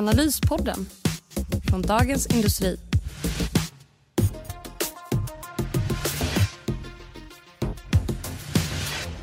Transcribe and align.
Analyspodden 0.00 0.86
från 1.70 1.82
Dagens 1.82 2.26
Industri. 2.26 2.76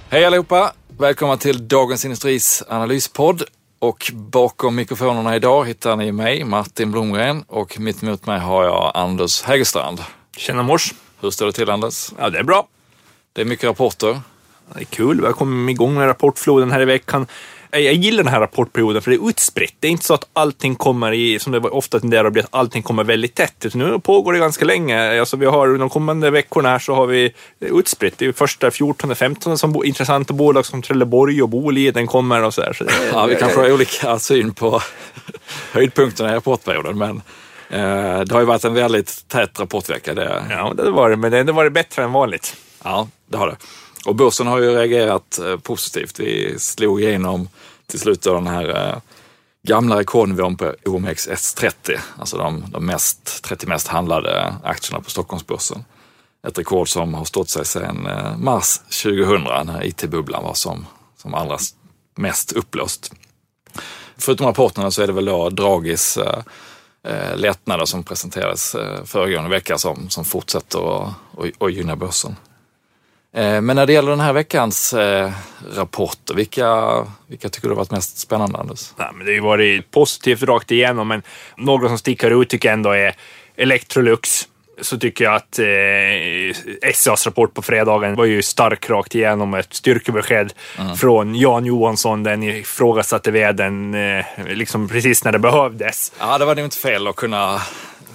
Hej 0.09 0.25
allihopa! 0.25 0.73
Välkomna 0.97 1.37
till 1.37 1.67
Dagens 1.67 2.05
Industris 2.05 2.63
analyspodd. 2.67 3.43
Och 3.79 4.11
bakom 4.13 4.75
mikrofonerna 4.75 5.35
idag 5.35 5.67
hittar 5.67 5.95
ni 5.95 6.11
mig, 6.11 6.43
Martin 6.43 6.91
Blomgren, 6.91 7.43
och 7.47 7.79
mitt 7.79 8.03
emot 8.03 8.25
mig 8.25 8.39
har 8.39 8.63
jag 8.63 8.91
Anders 8.95 9.41
Hägerstrand. 9.41 10.03
Tjena 10.37 10.63
mors! 10.63 10.93
Hur 11.21 11.29
står 11.29 11.45
det 11.45 11.51
till 11.51 11.69
Anders? 11.69 12.11
Ja, 12.17 12.29
det 12.29 12.39
är 12.39 12.43
bra. 12.43 12.67
Det 13.33 13.41
är 13.41 13.45
mycket 13.45 13.65
rapporter. 13.65 14.21
Det 14.73 14.79
är 14.79 14.85
kul. 14.85 15.21
Vi 15.21 15.25
har 15.25 15.33
kommit 15.33 15.73
igång 15.73 15.93
med 15.93 16.07
rapportfloden 16.07 16.71
här 16.71 16.81
i 16.81 16.85
veckan. 16.85 17.27
Jag 17.71 17.93
gillar 17.93 18.23
den 18.23 18.33
här 18.33 18.39
rapportperioden 18.39 19.01
för 19.01 19.11
det 19.11 19.17
är 19.17 19.29
utspritt. 19.29 19.75
Det 19.79 19.87
är 19.87 19.91
inte 19.91 20.05
så 20.05 20.13
att 20.13 20.27
allting 20.33 20.75
kommer 20.75 21.11
i, 21.11 21.39
som 21.39 21.51
det 21.51 21.59
ofta 21.59 21.99
tenderar 21.99 22.25
att 22.25 22.33
bli, 22.33 22.41
att 22.41 22.47
allting 22.49 22.83
kommer 22.83 23.03
väldigt 23.03 23.35
tätt. 23.35 23.65
Utan 23.65 23.81
nu 23.81 23.99
pågår 23.99 24.33
det 24.33 24.39
ganska 24.39 24.65
länge. 24.65 25.19
Alltså 25.19 25.37
vi 25.37 25.45
har 25.45 25.77
de 25.77 25.89
kommande 25.89 26.29
veckorna 26.29 26.69
här 26.69 26.79
så 26.79 26.93
har 26.93 27.07
vi 27.07 27.33
utspritt. 27.59 28.17
Det 28.17 28.25
är 28.25 28.31
första 28.31 28.69
14-15 28.69 29.55
som 29.55 29.83
intressanta 29.85 30.33
bolag 30.33 30.65
som 30.65 30.81
Trelleborg 30.81 31.41
och 31.41 31.49
Boliden 31.49 32.07
kommer 32.07 32.43
och 32.43 32.53
så 32.53 32.61
där. 32.61 32.73
Så 32.73 32.83
det, 32.83 32.91
ja, 33.11 33.25
vi 33.25 33.35
kanske 33.35 33.59
har 33.59 33.71
olika 33.71 34.19
syn 34.19 34.53
på 34.53 34.81
höjdpunkterna 35.71 36.31
i 36.31 36.35
rapportperioden, 36.35 36.97
men 36.97 37.21
eh, 37.69 38.19
det 38.19 38.31
har 38.31 38.39
ju 38.39 38.45
varit 38.45 38.65
en 38.65 38.73
väldigt 38.73 39.27
tät 39.27 39.59
rapportvecka. 39.59 40.13
Det... 40.13 40.45
Ja, 40.49 40.73
det 40.75 40.91
var 40.91 41.09
det, 41.09 41.15
men 41.15 41.31
det 41.31 41.37
har 41.37 41.53
varit 41.53 41.73
bättre 41.73 42.03
än 42.03 42.11
vanligt. 42.11 42.55
Ja, 42.83 43.07
det 43.25 43.37
har 43.37 43.47
det. 43.47 43.57
Och 44.05 44.15
börsen 44.15 44.47
har 44.47 44.59
ju 44.59 44.75
reagerat 44.75 45.39
eh, 45.39 45.57
positivt. 45.57 46.19
Vi 46.19 46.59
slog 46.59 47.01
igenom 47.01 47.49
till 47.87 47.99
slut 47.99 48.21
den 48.21 48.47
här 48.47 48.89
eh, 48.89 48.97
gamla 49.67 49.99
rekordnivån 49.99 50.57
på 50.57 50.73
OMXS30, 50.85 51.99
alltså 52.17 52.37
de, 52.37 52.65
de 52.71 52.85
mest, 52.85 53.43
30 53.43 53.67
mest 53.67 53.87
handlade 53.87 54.55
aktierna 54.63 55.01
på 55.01 55.09
Stockholmsbörsen. 55.09 55.85
Ett 56.47 56.59
rekord 56.59 56.89
som 56.89 57.13
har 57.13 57.25
stått 57.25 57.49
sig 57.49 57.65
sedan 57.65 58.07
eh, 58.07 58.37
mars 58.37 58.77
2000 58.77 59.41
när 59.43 59.85
IT-bubblan 59.85 60.43
var 60.43 60.53
som, 60.53 60.85
som 61.17 61.33
allra 61.33 61.57
mest 62.15 62.51
upplöst. 62.51 63.11
Förutom 64.17 64.47
rapporterna 64.47 64.91
så 64.91 65.01
är 65.01 65.07
det 65.07 65.13
väl 65.13 65.25
då 65.25 65.49
Dragis 65.49 66.17
eh, 66.17 67.35
lättnader 67.35 67.85
som 67.85 68.03
presenterades 68.03 68.75
eh, 68.75 69.03
föregående 69.03 69.49
vecka 69.49 69.77
som, 69.77 70.09
som 70.09 70.25
fortsätter 70.25 71.07
att 71.59 71.73
gynna 71.73 71.95
börsen. 71.95 72.35
Eh, 73.37 73.61
men 73.61 73.75
när 73.75 73.85
det 73.85 73.93
gäller 73.93 74.09
den 74.09 74.19
här 74.19 74.33
veckans 74.33 74.93
eh, 74.93 75.31
rapporter, 75.75 76.33
vilka, 76.33 76.89
vilka 77.27 77.49
tycker 77.49 77.67
du 77.67 77.73
har 77.73 77.77
varit 77.77 77.91
mest 77.91 78.17
spännande 78.17 78.57
Anders? 78.57 78.93
Nej, 78.95 79.07
men 79.13 79.25
det 79.25 79.31
har 79.31 79.35
ju 79.35 79.41
varit 79.41 79.91
positivt 79.91 80.43
rakt 80.43 80.71
igenom, 80.71 81.07
men 81.07 81.21
några 81.57 81.87
som 81.87 81.97
sticker 81.97 82.41
ut 82.41 82.49
tycker 82.49 82.69
jag 82.69 82.73
ändå 82.73 82.91
är 82.91 83.15
Electrolux. 83.55 84.47
Så 84.81 84.99
tycker 84.99 85.25
jag 85.25 85.35
att 85.35 85.59
eh, 85.59 86.91
SCAs 86.93 87.25
rapport 87.25 87.53
på 87.53 87.61
fredagen 87.61 88.15
var 88.15 88.25
ju 88.25 88.41
stark 88.41 88.89
rakt 88.89 89.15
igenom. 89.15 89.53
Ett 89.53 89.73
styrkebesked 89.73 90.53
mm. 90.79 90.95
från 90.95 91.35
Jan 91.35 91.65
Johansson, 91.65 92.23
den 92.23 92.43
ifrågasatte 92.43 93.31
vdn, 93.31 93.93
eh, 93.93 94.25
liksom 94.47 94.89
precis 94.89 95.23
när 95.23 95.31
det 95.31 95.39
behövdes. 95.39 96.11
Ja, 96.19 96.37
det 96.37 96.45
var 96.45 96.55
nog 96.55 96.65
inte 96.65 96.77
fel 96.77 97.07
att 97.07 97.15
kunna 97.15 97.61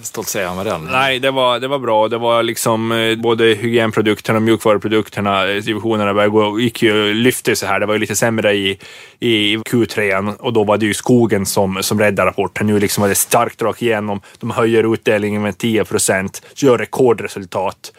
stoltsera 0.05 0.55
med 0.55 0.65
den. 0.65 0.83
Nej, 0.91 1.19
det 1.19 1.31
var, 1.31 1.59
det 1.59 1.67
var 1.67 1.79
bra. 1.79 2.07
Det 2.07 2.17
var 2.17 2.43
liksom 2.43 2.91
eh, 2.91 3.15
både 3.15 3.45
hygienprodukterna 3.45 4.37
och 4.37 4.43
mjukvaruprodukterna, 4.43 5.47
eh, 5.47 5.63
divisionerna 5.63 6.13
började 6.13 6.61
gick 6.61 6.81
ju, 6.81 7.13
lyfte 7.13 7.55
sig 7.55 7.69
här. 7.69 7.79
Det 7.79 7.85
var 7.85 7.93
ju 7.93 7.99
lite 7.99 8.15
sämre 8.15 8.53
i, 8.53 8.79
i 9.19 9.57
Q3 9.57 10.35
och 10.39 10.53
då 10.53 10.63
var 10.63 10.77
det 10.77 10.85
ju 10.85 10.93
skogen 10.93 11.45
som, 11.45 11.83
som 11.83 11.99
räddade 11.99 12.29
rapporten. 12.29 12.67
Nu 12.67 12.79
liksom 12.79 13.01
var 13.01 13.09
det 13.09 13.15
starkt 13.15 13.61
rakt 13.61 13.81
igenom. 13.81 14.21
De 14.39 14.51
höjer 14.51 14.93
utdelningen 14.93 15.41
med 15.41 15.57
10 15.57 15.85
procent, 15.85 16.41
gör 16.55 16.77
rekordresultat. 16.77 17.91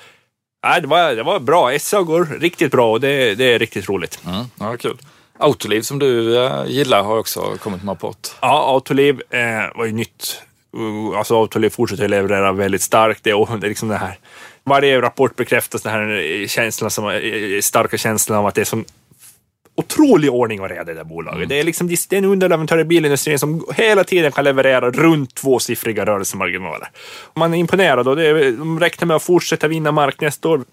Nej, 0.66 0.80
det, 0.80 0.86
var, 0.86 1.14
det 1.14 1.22
var 1.22 1.40
bra. 1.40 1.78
SA 1.78 2.02
går 2.02 2.24
riktigt 2.40 2.70
bra 2.70 2.92
och 2.92 3.00
det, 3.00 3.34
det 3.34 3.54
är 3.54 3.58
riktigt 3.58 3.88
roligt. 3.88 4.20
Mm, 4.26 4.44
ja, 4.58 4.76
kul. 4.76 4.96
Autoliv 5.38 5.82
som 5.82 5.98
du 5.98 6.38
äh, 6.44 6.66
gillar 6.66 7.02
har 7.02 7.18
också 7.18 7.56
kommit 7.60 7.82
med 7.82 7.92
rapport. 7.92 8.28
Ja, 8.40 8.72
Autoliv 8.72 9.22
äh, 9.30 9.40
var 9.74 9.84
ju 9.84 9.92
nytt 9.92 10.42
alltså 11.16 11.40
Autoliv 11.40 11.70
fortsätter 11.70 12.08
leverera 12.08 12.52
väldigt 12.52 12.82
starkt. 12.82 13.24
Det 13.24 13.30
är, 13.30 13.58
det 13.58 13.66
är 13.66 13.68
liksom 13.68 13.88
det 13.88 13.96
här, 13.96 14.18
varje 14.64 15.00
rapport 15.00 15.36
bekräftas 15.36 15.82
den 15.82 15.92
här 15.92 16.46
känslan 16.46 16.90
som, 16.90 17.20
starka 17.62 17.96
känslan 17.96 18.38
av 18.38 18.46
att 18.46 18.54
det 18.54 18.60
är 18.60 18.64
som 18.64 18.84
otrolig 19.76 20.30
ordning 20.30 20.60
och 20.60 20.68
reda 20.68 20.92
i 20.92 20.94
det 20.94 21.04
bolaget. 21.04 21.36
Mm. 21.36 21.48
Det 21.48 21.60
är 21.60 21.64
liksom 21.64 21.88
det 21.88 22.12
är 22.12 22.18
en 22.18 22.24
underleverantör 22.24 22.78
i 22.78 22.84
bilindustrin 22.84 23.38
som 23.38 23.66
hela 23.76 24.04
tiden 24.04 24.32
kan 24.32 24.44
leverera 24.44 24.90
runt 24.90 25.34
tvåsiffriga 25.34 26.06
rörelsemarginaler. 26.06 26.88
Man 27.34 27.54
är 27.54 27.58
imponerad 27.58 28.08
och 28.08 28.16
det 28.16 28.26
är, 28.26 28.52
de 28.52 28.80
räknar 28.80 29.06
med 29.06 29.16
att 29.16 29.22
fortsätta 29.22 29.68
vinna 29.68 29.92
mark 29.92 30.20
nästa 30.20 30.48
år 30.48 30.64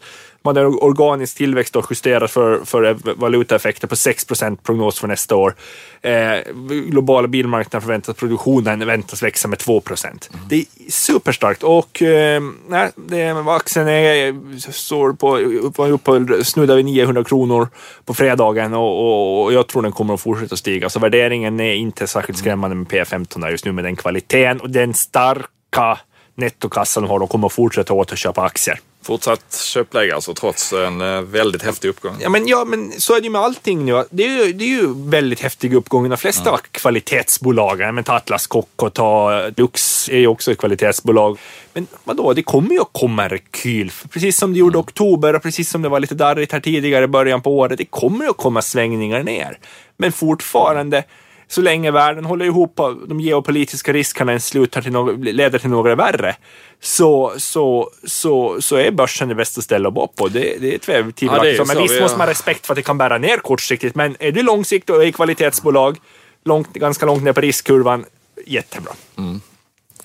man 0.44 0.56
hade 0.56 0.68
organisk 0.68 1.38
tillväxt 1.38 1.74
då 1.74 1.84
justerat 1.90 2.32
för, 2.32 2.66
för 2.66 2.98
valutaeffekter 3.16 3.88
på 3.88 3.96
6% 3.96 4.58
prognos 4.64 5.00
för 5.00 5.08
nästa 5.08 5.36
år. 5.36 5.56
Eh, 6.02 6.54
globala 6.70 7.28
bilmarknaden 7.28 7.82
förväntas 7.82 8.16
produktionen 8.16 8.86
väntas 8.86 9.24
växa 9.24 9.48
med 9.48 9.60
2 9.60 9.82
mm. 9.90 10.18
Det 10.50 10.56
är 10.56 10.92
superstarkt 10.92 11.64
och 11.64 12.02
eh, 12.02 12.42
nej, 12.68 12.92
det, 12.96 13.32
aktien 13.32 13.88
är, 13.88 14.72
står 14.72 15.14
på, 15.14 15.38
upp, 15.38 16.04
på 16.04 16.44
snuddar 16.44 16.76
vid 16.76 16.86
900 16.86 17.24
kronor 17.24 17.68
på 18.06 18.14
fredagen 18.14 18.74
och, 18.74 19.00
och, 19.00 19.44
och, 19.44 19.54
jag 19.54 19.68
tror 19.68 19.82
den 19.82 19.92
kommer 19.92 20.14
att 20.14 20.22
fortsätta 20.22 20.56
stiga. 20.56 20.90
Så 20.90 21.00
värderingen 21.00 21.60
är 21.60 21.74
inte 21.74 22.08
särskilt 22.08 22.40
skrämmande 22.40 22.76
med 22.76 22.88
P15 22.88 23.50
just 23.50 23.66
nu 23.66 23.72
med 23.72 23.84
den 23.84 23.96
kvaliteten 23.96 24.60
och 24.60 24.70
den 24.70 24.94
starka 24.94 26.00
nettokassan 26.36 27.04
de 27.04 27.10
har. 27.10 27.20
De 27.20 27.28
kommer 27.28 27.48
att 27.48 27.54
fortsätta 27.54 27.94
återköpa 27.94 28.42
aktier. 28.42 28.80
Fortsatt 29.04 29.62
köpläge 29.74 30.16
alltså 30.16 30.34
trots 30.34 30.74
en 30.74 31.02
eh, 31.02 31.22
väldigt 31.22 31.64
häftig 31.64 31.90
uppgång. 31.90 32.16
Ja 32.20 32.30
men, 32.30 32.48
ja, 32.48 32.66
men 32.66 32.92
så 32.92 33.16
är 33.16 33.20
det 33.20 33.24
ju 33.24 33.30
med 33.30 33.42
allting 33.42 33.86
nu. 33.86 34.04
Det 34.10 34.24
är 34.24 34.46
ju, 34.46 34.54
det 34.54 34.64
är 34.64 34.68
ju 34.68 35.10
väldigt 35.10 35.40
häftig 35.40 35.74
uppgång 35.74 36.10
de 36.10 36.18
flesta 36.18 36.50
ja. 36.50 36.60
kvalitetsbolagen. 36.72 37.96
Men 37.96 38.04
ta 38.04 38.14
Atlas 38.14 38.48
Copco, 38.48 38.90
ta 38.90 39.42
Lux 39.58 40.10
är 40.10 40.18
ju 40.18 40.28
också 40.28 40.52
ett 40.52 40.58
kvalitetsbolag. 40.58 41.40
Men 41.74 41.88
vadå, 42.04 42.34
det 42.34 42.44
kommer 42.44 42.72
ju 42.72 42.82
att 42.82 42.90
komma 42.92 43.28
rekyl. 43.28 43.92
Precis 44.10 44.38
som 44.38 44.54
det 44.54 44.60
gjorde 44.60 44.78
mm. 44.78 44.80
oktober 44.80 45.36
och 45.36 45.44
precis 45.44 45.70
som 45.70 45.82
det 45.82 45.90
var 45.90 46.00
lite 46.00 46.16
darrigt 46.16 46.52
här 46.52 46.60
tidigare 46.60 47.04
i 47.04 47.08
början 47.08 47.42
på 47.42 47.58
året. 47.58 47.78
Det 47.78 47.86
kommer 47.86 48.26
ju 48.26 48.32
att 48.32 48.38
komma 48.38 48.62
svängningar 48.62 49.24
ner. 49.24 49.58
Men 49.98 50.12
fortfarande 50.12 51.04
så 51.52 51.62
länge 51.62 51.92
världen 51.92 52.26
håller 52.26 52.46
ihop 52.46 52.80
och 52.80 53.08
de 53.08 53.20
geopolitiska 53.20 53.94
riskerna 53.94 54.40
slutar 54.40 54.82
till 54.82 54.92
något, 54.92 55.20
leder 55.20 55.60
till 55.60 55.70
några 55.70 55.96
värre, 55.96 56.36
så, 56.82 57.34
så, 57.38 57.90
så, 58.04 58.62
så 58.62 58.76
är 58.76 58.92
börsen 58.92 59.30
det 59.30 59.36
bästa 59.36 59.62
stället 59.62 59.88
att 59.88 59.94
bo 59.94 60.08
på. 60.08 60.28
Det, 60.28 60.58
det 60.62 60.76
är 60.76 61.12
tvivelaktigt. 61.12 61.58
Ja, 61.58 61.66
men 61.68 61.78
visst 61.78 62.02
måste 62.02 62.18
man 62.18 62.28
ha 62.28 62.32
respekt 62.32 62.66
för 62.66 62.74
att 62.74 62.76
det 62.76 62.82
kan 62.82 62.98
bära 62.98 63.18
ner 63.18 63.38
kortsiktigt, 63.38 63.96
men 63.96 64.16
är 64.20 64.32
du 64.32 64.44
långsiktigt 64.44 64.90
och 64.90 65.04
är 65.04 65.08
i 65.08 65.12
kvalitetsbolag, 65.12 65.98
långt, 66.46 66.74
ganska 66.74 67.06
långt 67.06 67.24
ner 67.24 67.34
på 67.34 67.42
riskkurvan, 67.42 68.06
jättebra. 68.46 68.92
Mm. 69.18 69.42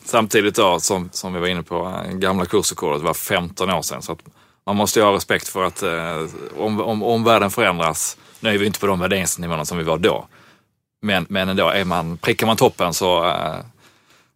Samtidigt 0.04 0.54
då, 0.54 0.80
som, 0.80 1.10
som 1.12 1.34
vi 1.34 1.40
var 1.40 1.46
inne 1.46 1.62
på, 1.62 2.00
gamla 2.12 2.44
kursrekordet 2.44 3.02
var 3.02 3.14
15 3.14 3.70
år 3.70 3.82
sedan. 3.82 4.02
Så 4.02 4.12
att 4.12 4.20
man 4.66 4.76
måste 4.76 5.00
ju 5.00 5.04
ha 5.04 5.12
respekt 5.12 5.48
för 5.48 5.64
att 5.64 5.82
eh, 5.82 6.26
om, 6.56 6.80
om, 6.80 7.02
om 7.02 7.24
världen 7.24 7.50
förändras, 7.50 8.16
nu 8.40 8.50
är 8.54 8.58
vi 8.58 8.66
inte 8.66 8.80
på 8.80 8.86
de 8.86 9.00
värderingsnivåerna 9.00 9.64
som 9.64 9.78
vi 9.78 9.84
var 9.84 9.98
då, 9.98 10.26
men, 11.02 11.26
men 11.28 11.48
ändå, 11.48 11.68
är 11.68 11.84
man, 11.84 12.18
prickar 12.18 12.46
man 12.46 12.56
toppen 12.56 12.94
så, 12.94 13.24
eh, 13.28 13.56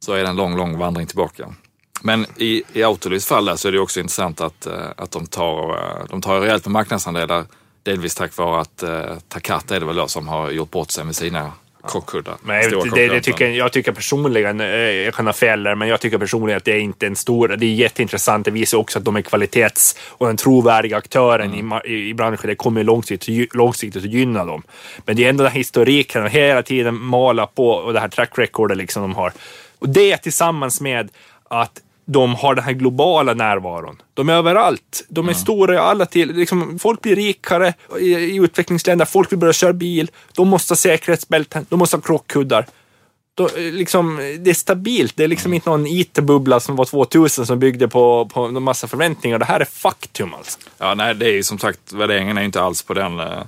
så 0.00 0.12
är 0.12 0.22
det 0.22 0.28
en 0.28 0.36
lång, 0.36 0.56
lång 0.56 0.78
vandring 0.78 1.06
tillbaka. 1.06 1.54
Men 2.02 2.26
i, 2.36 2.62
i 2.72 2.82
Autolivs 2.82 3.26
fall 3.26 3.44
där 3.44 3.56
så 3.56 3.68
är 3.68 3.72
det 3.72 3.80
också 3.80 4.00
intressant 4.00 4.40
att, 4.40 4.66
eh, 4.66 4.88
att 4.96 5.10
de 5.10 5.26
tar, 5.26 5.70
eh, 5.70 6.06
de 6.08 6.20
tar 6.20 6.40
rejält 6.40 6.64
med 6.66 6.72
marknadsandelar. 6.72 7.44
Delvis 7.82 8.14
tack 8.14 8.36
vare 8.36 8.60
att 8.60 8.82
eh, 8.82 9.18
Takata 9.28 9.76
är 9.76 9.80
det 9.80 9.86
väl 9.86 9.96
då 9.96 10.08
som 10.08 10.28
har 10.28 10.50
gjort 10.50 10.70
bort 10.70 10.90
sig 10.90 11.04
med 11.04 11.16
sina 11.16 11.52
krockkuddar. 11.88 12.34
Men 12.42 12.62
jag, 12.62 12.84
vet 12.84 12.94
det, 12.94 13.08
det 13.08 13.20
tycker, 13.20 13.48
jag 13.48 13.72
tycker 13.72 13.92
personligen, 13.92 14.60
eh, 14.60 14.66
jag 14.66 15.14
kan 15.14 15.26
ha 15.26 15.32
fel 15.32 15.62
där, 15.62 15.74
men 15.74 15.88
jag 15.88 16.00
tycker 16.00 16.18
personligen 16.18 16.56
att 16.56 16.64
det 16.64 16.72
är 16.72 16.80
inte 16.80 17.06
en 17.06 17.16
stor, 17.16 17.48
det 17.48 17.66
är 17.66 17.74
jätteintressant. 17.74 18.44
Det 18.44 18.50
visar 18.50 18.78
också 18.78 18.98
att 18.98 19.04
de 19.04 19.16
är 19.16 19.22
kvalitets 19.22 19.96
och 20.08 20.26
den 20.26 20.36
trovärdiga 20.36 20.96
aktören 20.96 21.54
i, 21.54 21.62
ma- 21.62 21.86
i, 21.86 22.08
i 22.08 22.14
branschen. 22.14 22.46
Det 22.46 22.54
kommer 22.54 22.84
långsiktigt, 22.84 23.54
långsiktigt 23.54 24.04
att 24.04 24.10
gynna 24.10 24.44
dem. 24.44 24.62
Men 25.06 25.16
det 25.16 25.24
är 25.24 25.28
ändå 25.28 25.42
den 25.44 25.52
här 25.52 25.58
historiken 25.58 26.22
och 26.22 26.30
hela 26.30 26.62
tiden 26.62 26.94
mala 26.94 27.46
på 27.46 27.68
och 27.70 27.92
det 27.92 28.00
här 28.00 28.08
track 28.08 28.38
recordet 28.38 28.76
liksom 28.76 29.02
de 29.02 29.14
har. 29.14 29.32
Och 29.78 29.88
det 29.88 30.16
tillsammans 30.16 30.80
med 30.80 31.10
att 31.48 31.80
de 32.12 32.34
har 32.34 32.54
den 32.54 32.64
här 32.64 32.72
globala 32.72 33.34
närvaron. 33.34 34.02
De 34.14 34.28
är 34.28 34.32
överallt. 34.32 35.04
De 35.08 35.28
är 35.28 35.32
stora 35.32 35.74
i 35.74 35.78
alla 35.78 36.06
till. 36.06 36.32
Liksom, 36.32 36.78
folk 36.78 37.00
blir 37.00 37.16
rikare 37.16 37.74
i, 38.00 38.04
i 38.04 38.36
utvecklingsländer. 38.36 39.04
Folk 39.04 39.32
vill 39.32 39.38
börja 39.38 39.52
köra 39.52 39.72
bil. 39.72 40.10
De 40.34 40.48
måste 40.48 40.72
ha 40.72 40.76
säkerhetsbälten. 40.76 41.66
De 41.68 41.78
måste 41.78 41.96
ha 41.96 42.02
krockkuddar. 42.02 42.66
Då, 43.34 43.44
eh, 43.44 43.72
liksom, 43.72 44.16
det 44.40 44.50
är 44.50 44.54
stabilt. 44.54 45.16
Det 45.16 45.24
är 45.24 45.28
liksom 45.28 45.54
inte 45.54 45.70
någon 45.70 45.86
IT-bubbla 45.86 46.60
som 46.60 46.76
var 46.76 46.84
2000 46.84 47.46
som 47.46 47.58
byggde 47.58 47.88
på, 47.88 48.30
på 48.34 48.40
en 48.40 48.62
massa 48.62 48.88
förväntningar. 48.88 49.38
Det 49.38 49.44
här 49.44 49.60
är 49.60 49.64
faktum 49.64 50.34
alltså. 50.34 50.58
Ja, 50.78 50.94
nej, 50.94 51.14
det 51.14 51.26
är 51.26 51.32
ju 51.32 51.42
som 51.42 51.58
sagt, 51.58 51.92
värderingen 51.92 52.38
är 52.38 52.42
inte 52.42 52.62
alls 52.62 52.82
på 52.82 52.94
den, 52.94 53.20
eh, 53.20 53.42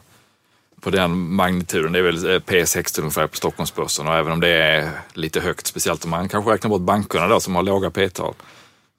på 0.82 0.90
den 0.90 1.34
magnituden. 1.34 1.93
Det 1.93 1.99
är 1.99 2.02
väl 2.02 2.31
eh, 2.31 2.38
P60 2.38 3.00
ungefär 3.00 3.26
på 3.26 3.37
Stockholmsbörsen 3.37 4.08
och 4.08 4.14
även 4.14 4.32
om 4.32 4.40
det 4.40 4.49
är 4.49 4.90
lite 5.12 5.40
högt, 5.40 5.67
speciellt 5.67 6.05
om 6.05 6.11
man 6.11 6.29
kanske 6.29 6.52
räknar 6.52 6.70
bort 6.70 6.81
bankerna 6.81 7.29
då 7.29 7.40
som 7.40 7.55
har 7.55 7.62
låga 7.62 7.90
P-tal. 7.90 8.34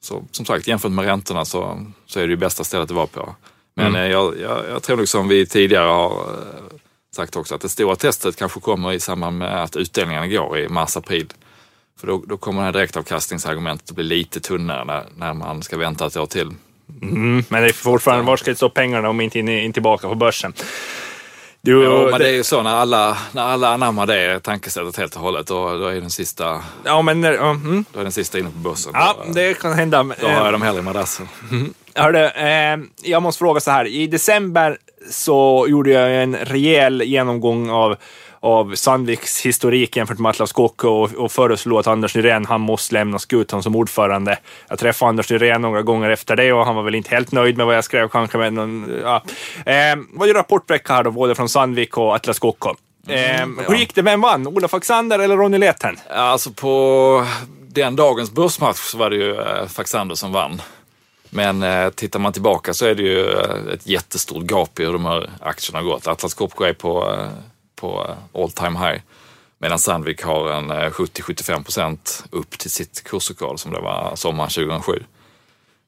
Så 0.01 0.23
som 0.31 0.45
sagt, 0.45 0.67
jämfört 0.67 0.91
med 0.91 1.05
räntorna 1.05 1.45
så, 1.45 1.85
så 2.05 2.19
är 2.19 2.23
det 2.23 2.29
ju 2.29 2.37
bästa 2.37 2.63
stället 2.63 2.89
att 2.89 2.95
vara 2.95 3.07
på. 3.07 3.35
Men 3.75 3.95
eh, 3.95 4.07
jag, 4.07 4.39
jag, 4.39 4.69
jag 4.69 4.83
tror 4.83 4.97
liksom 4.97 5.27
vi 5.27 5.45
tidigare 5.45 5.87
har 5.87 6.11
eh, 6.11 6.77
sagt 7.15 7.35
också 7.35 7.55
att 7.55 7.61
det 7.61 7.69
stora 7.69 7.95
testet 7.95 8.35
kanske 8.35 8.59
kommer 8.59 8.93
i 8.93 8.99
samband 8.99 9.37
med 9.37 9.63
att 9.63 9.75
utdelningarna 9.75 10.27
går 10.27 10.59
i 10.59 10.69
mars-april. 10.69 11.33
För 11.99 12.07
då, 12.07 12.23
då 12.27 12.37
kommer 12.37 12.61
det 12.61 12.65
här 12.65 12.73
direktavkastningsargumentet 12.73 13.89
att 13.89 13.95
bli 13.95 14.03
lite 14.03 14.39
tunnare 14.39 14.85
när, 14.85 15.05
när 15.15 15.33
man 15.33 15.63
ska 15.63 15.77
vänta 15.77 16.07
ett 16.07 16.17
år 16.17 16.25
till. 16.25 16.51
Men 17.49 17.63
det 17.63 17.69
är 17.69 17.73
fortfarande, 17.73 18.25
var 18.25 18.37
ska 18.37 18.51
det 18.51 18.57
stå 18.57 18.69
pengarna 18.69 19.09
om 19.09 19.21
inte 19.21 19.39
in, 19.39 19.49
in 19.49 19.73
tillbaka 19.73 20.07
på 20.07 20.15
börsen? 20.15 20.53
Jo, 21.67 22.07
men 22.11 22.19
det 22.19 22.29
är 22.29 22.33
ju 22.33 22.43
så 22.43 22.63
när 22.63 22.75
alla, 22.75 23.17
när 23.31 23.41
alla 23.43 23.73
anammar 23.73 24.05
det 24.05 24.39
tankesättet 24.39 24.97
helt 24.97 25.15
och 25.15 25.21
hållet, 25.21 25.47
då, 25.47 25.77
då, 25.77 25.87
är 25.87 26.01
den 26.01 26.09
sista, 26.09 26.61
ja, 26.83 27.01
men, 27.01 27.23
ja, 27.23 27.49
mm. 27.49 27.85
då 27.93 27.99
är 27.99 28.03
den 28.03 28.11
sista 28.11 28.39
inne 28.39 28.49
på 28.49 28.57
börsen. 28.57 28.91
ja, 28.95 29.15
då, 29.27 29.33
det 29.33 29.53
kan 29.53 29.73
hända. 29.73 30.03
då 30.21 30.27
har 30.27 30.45
jag 30.45 30.53
dem 30.53 30.61
hellre 30.61 30.79
i 30.79 30.83
madrassen. 30.83 31.27
Hörde, 31.95 32.29
eh, 32.29 33.09
jag 33.09 33.23
måste 33.23 33.39
fråga 33.39 33.59
så 33.59 33.71
här. 33.71 33.85
I 33.87 34.07
december 34.07 34.77
så 35.09 35.65
gjorde 35.69 35.91
jag 35.91 36.23
en 36.23 36.35
rejäl 36.35 37.01
genomgång 37.01 37.69
av, 37.69 37.95
av 38.43 38.75
Sandviks 38.75 39.41
historik 39.45 39.97
jämfört 39.97 40.19
med 40.19 40.29
Atlas 40.29 40.51
Copco 40.51 40.87
och, 40.87 41.11
och 41.13 41.31
föreslog 41.31 41.79
att 41.79 41.87
Anders 41.87 42.15
Nyrén, 42.15 42.45
han 42.45 42.61
måste 42.61 42.93
lämna 42.93 43.19
skutan 43.19 43.63
som 43.63 43.75
ordförande. 43.75 44.39
Jag 44.69 44.79
träffade 44.79 45.09
Anders 45.09 45.29
Nyrén 45.31 45.61
några 45.61 45.81
gånger 45.81 46.09
efter 46.09 46.35
det 46.35 46.53
och 46.53 46.65
han 46.65 46.75
var 46.75 46.83
väl 46.83 46.95
inte 46.95 47.09
helt 47.09 47.31
nöjd 47.31 47.57
med 47.57 47.65
vad 47.65 47.75
jag 47.75 47.83
skrev 47.83 48.07
kanske. 48.07 48.37
Men, 48.37 48.55
någon, 48.55 49.01
ja. 49.03 49.23
eh, 49.65 49.95
vad 50.13 50.29
är 50.29 50.33
rapportvecka 50.33 50.93
här 50.93 51.03
då, 51.03 51.11
både 51.11 51.35
från 51.35 51.49
Sandvik 51.49 51.97
och 51.97 52.15
Atlas 52.15 52.39
Copco? 52.39 52.75
Eh, 53.07 53.47
hur 53.67 53.75
gick 53.75 53.95
det? 53.95 54.01
Vem 54.01 54.21
vann? 54.21 54.47
Olof 54.47 54.73
Alexander 54.73 55.19
eller 55.19 55.37
Ronny 55.37 55.57
Leten? 55.57 55.97
Ja, 56.09 56.15
Alltså 56.15 56.51
på 56.51 57.25
den 57.67 57.95
dagens 57.95 58.31
börsmatch 58.31 58.79
så 58.79 58.97
var 58.97 59.09
det 59.09 59.15
ju 59.15 59.35
eh, 59.35 59.67
Faxander 59.67 60.15
som 60.15 60.31
vann. 60.31 60.61
Men 61.29 61.63
eh, 61.63 61.89
tittar 61.89 62.19
man 62.19 62.33
tillbaka 62.33 62.73
så 62.73 62.85
är 62.85 62.95
det 62.95 63.03
ju 63.03 63.31
eh, 63.31 63.73
ett 63.73 63.87
jättestort 63.87 64.51
gap 64.51 64.79
i 64.79 64.85
hur 64.85 64.93
de 64.93 65.05
här 65.05 65.29
aktierna 65.41 65.79
har 65.79 65.85
gått. 65.85 66.07
Atlas 66.07 66.33
Copco 66.33 66.63
är 66.63 66.73
på, 66.73 67.11
eh, 67.11 67.27
på 67.83 68.15
all 68.33 68.51
time 68.51 68.79
high. 68.79 69.01
Medan 69.57 69.79
Sandvik 69.79 70.23
har 70.23 70.51
en 70.51 70.71
eh, 70.71 70.89
70-75 70.89 71.63
procent 71.63 72.25
upp 72.31 72.57
till 72.57 72.71
sitt 72.71 73.03
kursrekord 73.03 73.59
som 73.59 73.73
det 73.73 73.79
var 73.79 74.15
sommaren 74.15 74.49
2007. 74.49 75.03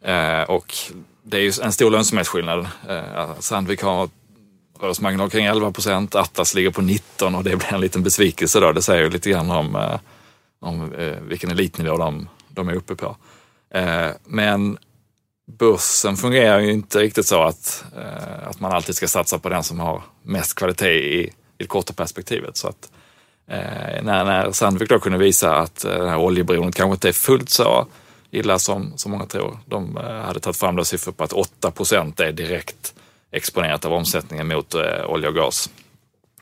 Eh, 0.01 0.42
och 0.42 0.74
det 1.24 1.38
är 1.38 1.42
ju 1.42 1.51
en 1.63 1.71
stor 1.71 1.92
lönsamhetsskillnad. 1.92 2.68
Eh, 2.89 3.39
Sandvik 3.39 3.81
har 3.81 4.09
rörelsemarginal 4.80 5.30
kring 5.30 5.45
11 5.45 5.71
procent, 5.71 6.15
Atlas 6.15 6.53
ligger 6.53 6.71
på 6.71 6.81
19 6.81 7.36
och 7.36 7.44
det 7.44 7.56
blir 7.56 7.74
en 7.74 7.81
liten 7.81 8.03
besvikelse 8.03 8.59
då. 8.59 8.71
Det 8.71 8.81
säger 8.81 9.03
ju 9.03 9.09
lite 9.09 9.30
grann 9.30 9.51
om, 9.51 9.75
eh, 9.75 10.00
om 10.59 10.94
eh, 10.94 11.19
vilken 11.21 11.51
elitnivå 11.51 11.97
de, 11.97 12.30
de 12.50 12.69
är 12.69 12.74
uppe 12.74 12.95
på. 12.95 13.15
Eh, 13.74 14.09
men 14.25 14.77
börsen 15.59 16.18
fungerar 16.18 16.59
ju 16.59 16.71
inte 16.71 17.00
riktigt 17.00 17.25
så 17.25 17.44
att, 17.44 17.86
eh, 17.97 18.47
att 18.47 18.59
man 18.59 18.71
alltid 18.71 18.95
ska 18.95 19.07
satsa 19.07 19.39
på 19.39 19.50
den 19.50 19.63
som 19.63 19.80
har 19.80 20.01
mest 20.24 20.56
kvalitet 20.56 21.19
i, 21.19 21.33
i 21.57 21.63
det 21.63 21.68
korta 21.68 21.94
perspektivet. 21.94 22.57
Så 22.57 22.68
att, 22.68 22.92
eh, 23.48 24.04
när, 24.04 24.25
när 24.25 24.52
Sandvik 24.52 24.90
då 24.90 25.00
kunde 25.00 25.18
visa 25.18 25.56
att 25.56 25.86
eh, 25.86 25.92
det 25.92 26.10
här 26.10 26.18
oljeberoendet 26.18 26.75
kanske 26.75 26.94
inte 26.94 27.10
är 27.10 27.13
fullt 27.13 27.50
så 27.50 27.88
illa 28.31 28.60
som, 28.60 28.98
som 28.98 29.12
många 29.12 29.25
tror. 29.25 29.57
De 29.66 29.98
eh, 29.98 30.04
hade 30.04 30.40
tagit 30.40 30.57
fram 30.57 30.75
då 30.75 30.84
siffror 30.84 31.12
på 31.12 31.24
att 31.24 31.34
8 31.34 31.72
procent 31.72 32.19
är 32.19 32.31
direkt 32.31 32.94
exponerat 33.31 33.86
av 33.86 33.94
omsättningen 33.94 34.48
mot 34.48 34.74
eh, 34.74 35.06
olja 35.06 35.30
och 35.30 35.36
gas. 35.36 35.69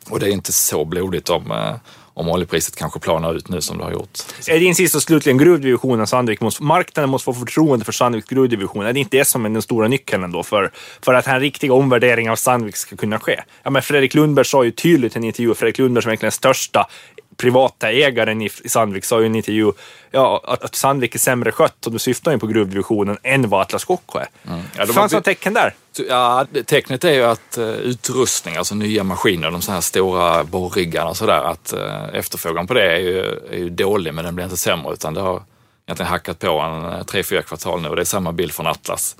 Och 0.10 0.20
det 0.20 0.28
är 0.28 0.32
inte 0.32 0.54
så 0.54 0.86
blodigt 0.86 1.30
om, 1.30 1.52
eh, 1.52 1.76
om 2.14 2.30
oljepriset 2.30 2.76
kanske 2.76 3.00
planar 3.00 3.34
ut 3.34 3.50
nu 3.50 3.62
som 3.62 3.78
det 3.78 3.84
har 3.84 3.92
gjort. 3.92 4.20
Är 4.48 4.60
din 4.60 4.76
sista 4.76 4.98
och 4.98 5.02
slutligen 5.02 5.38
gruvdivisionen 5.38 6.08
Sandvik 6.08 6.42
måste, 6.42 6.64
marknaden 6.64 7.10
måste 7.10 7.26
få 7.26 7.34
förtroende 7.34 7.86
för 7.86 7.92
Sandviks 7.92 8.28
gruvdivision. 8.28 8.86
Är 8.86 8.94
det 8.94 9.00
inte 9.00 9.18
det 9.18 9.26
som 9.26 9.46
är 9.46 9.50
den 9.50 9.62
stora 9.62 9.88
nyckeln 9.88 10.24
ändå 10.24 10.44
för, 10.44 10.72
för 11.02 11.14
att 11.14 11.28
en 11.28 11.40
riktig 11.40 11.72
omvärdering 11.72 12.30
av 12.30 12.36
Sandvik 12.36 12.76
ska 12.76 12.96
kunna 12.96 13.20
ske? 13.20 13.40
Ja, 13.64 13.70
men 13.70 13.82
Fredrik 13.82 14.14
Lundberg 14.14 14.46
sa 14.46 14.64
ju 14.64 14.72
tydligt 14.72 15.16
i 15.16 15.20
en 15.20 15.24
intervju, 15.24 15.54
Fredrik 15.54 15.78
Lundberg 15.78 16.02
som 16.02 16.10
är 16.10 16.12
egentligen 16.12 16.28
den 16.28 16.32
största 16.32 16.88
privata 17.38 17.92
ägaren 17.92 18.42
i 18.42 18.50
Sandvik 18.50 19.06
sa 19.06 19.22
i 19.22 19.26
en 19.26 19.36
intervju 19.36 19.72
ja, 20.12 20.42
att, 20.44 20.64
att 20.64 20.76
Sandvik 20.76 21.16
är 21.16 21.20
sämre 21.20 21.52
skött, 21.52 21.86
och 21.86 21.92
du 21.92 22.00
syftar 22.00 22.32
ju 22.32 22.40
på 22.40 22.48
gruvdivisionen, 22.48 23.18
än 23.24 23.50
vad 23.50 23.62
Atlas 23.62 23.86
Copco 23.86 24.18
är. 24.18 24.28
Ja, 24.44 24.52
de 24.78 24.86
det 24.86 24.94
fanns 24.94 25.12
några 25.12 25.24
tecken 25.24 25.54
där. 25.54 25.74
Ja, 26.10 26.46
det- 26.52 26.64
tecknet 26.64 27.04
är 27.04 27.14
ju 27.14 27.24
att 27.24 27.58
eh, 27.58 27.66
utrustning, 27.70 28.56
alltså 28.56 28.76
nya 28.76 29.04
maskiner, 29.04 29.52
de 29.52 29.62
så 29.62 29.72
här 29.72 29.82
stora 29.82 30.44
borriggarna 30.44 31.10
och 31.10 31.18
sådär, 31.18 31.44
att 31.44 31.74
eh, 31.74 32.04
efterfrågan 32.14 32.68
på 32.68 32.74
det 32.74 32.92
är 32.92 33.00
ju, 33.00 33.20
är 33.52 33.58
ju 33.58 33.70
dålig 33.70 34.14
men 34.14 34.26
den 34.26 34.36
blir 34.36 34.46
inte 34.46 34.58
sämre 34.58 34.94
utan 34.94 35.14
det 35.14 35.22
har 35.22 35.44
egentligen 35.88 36.10
hackat 36.12 36.40
på 36.40 36.60
en 36.60 36.86
eh, 36.86 37.04
tre, 37.04 37.24
fyra 37.24 37.42
kvartal 37.42 37.82
nu 37.82 37.90
och 37.90 37.96
det 37.96 38.02
är 38.02 38.06
samma 38.06 38.32
bild 38.32 38.52
från 38.52 38.68
Atlas. 38.68 39.16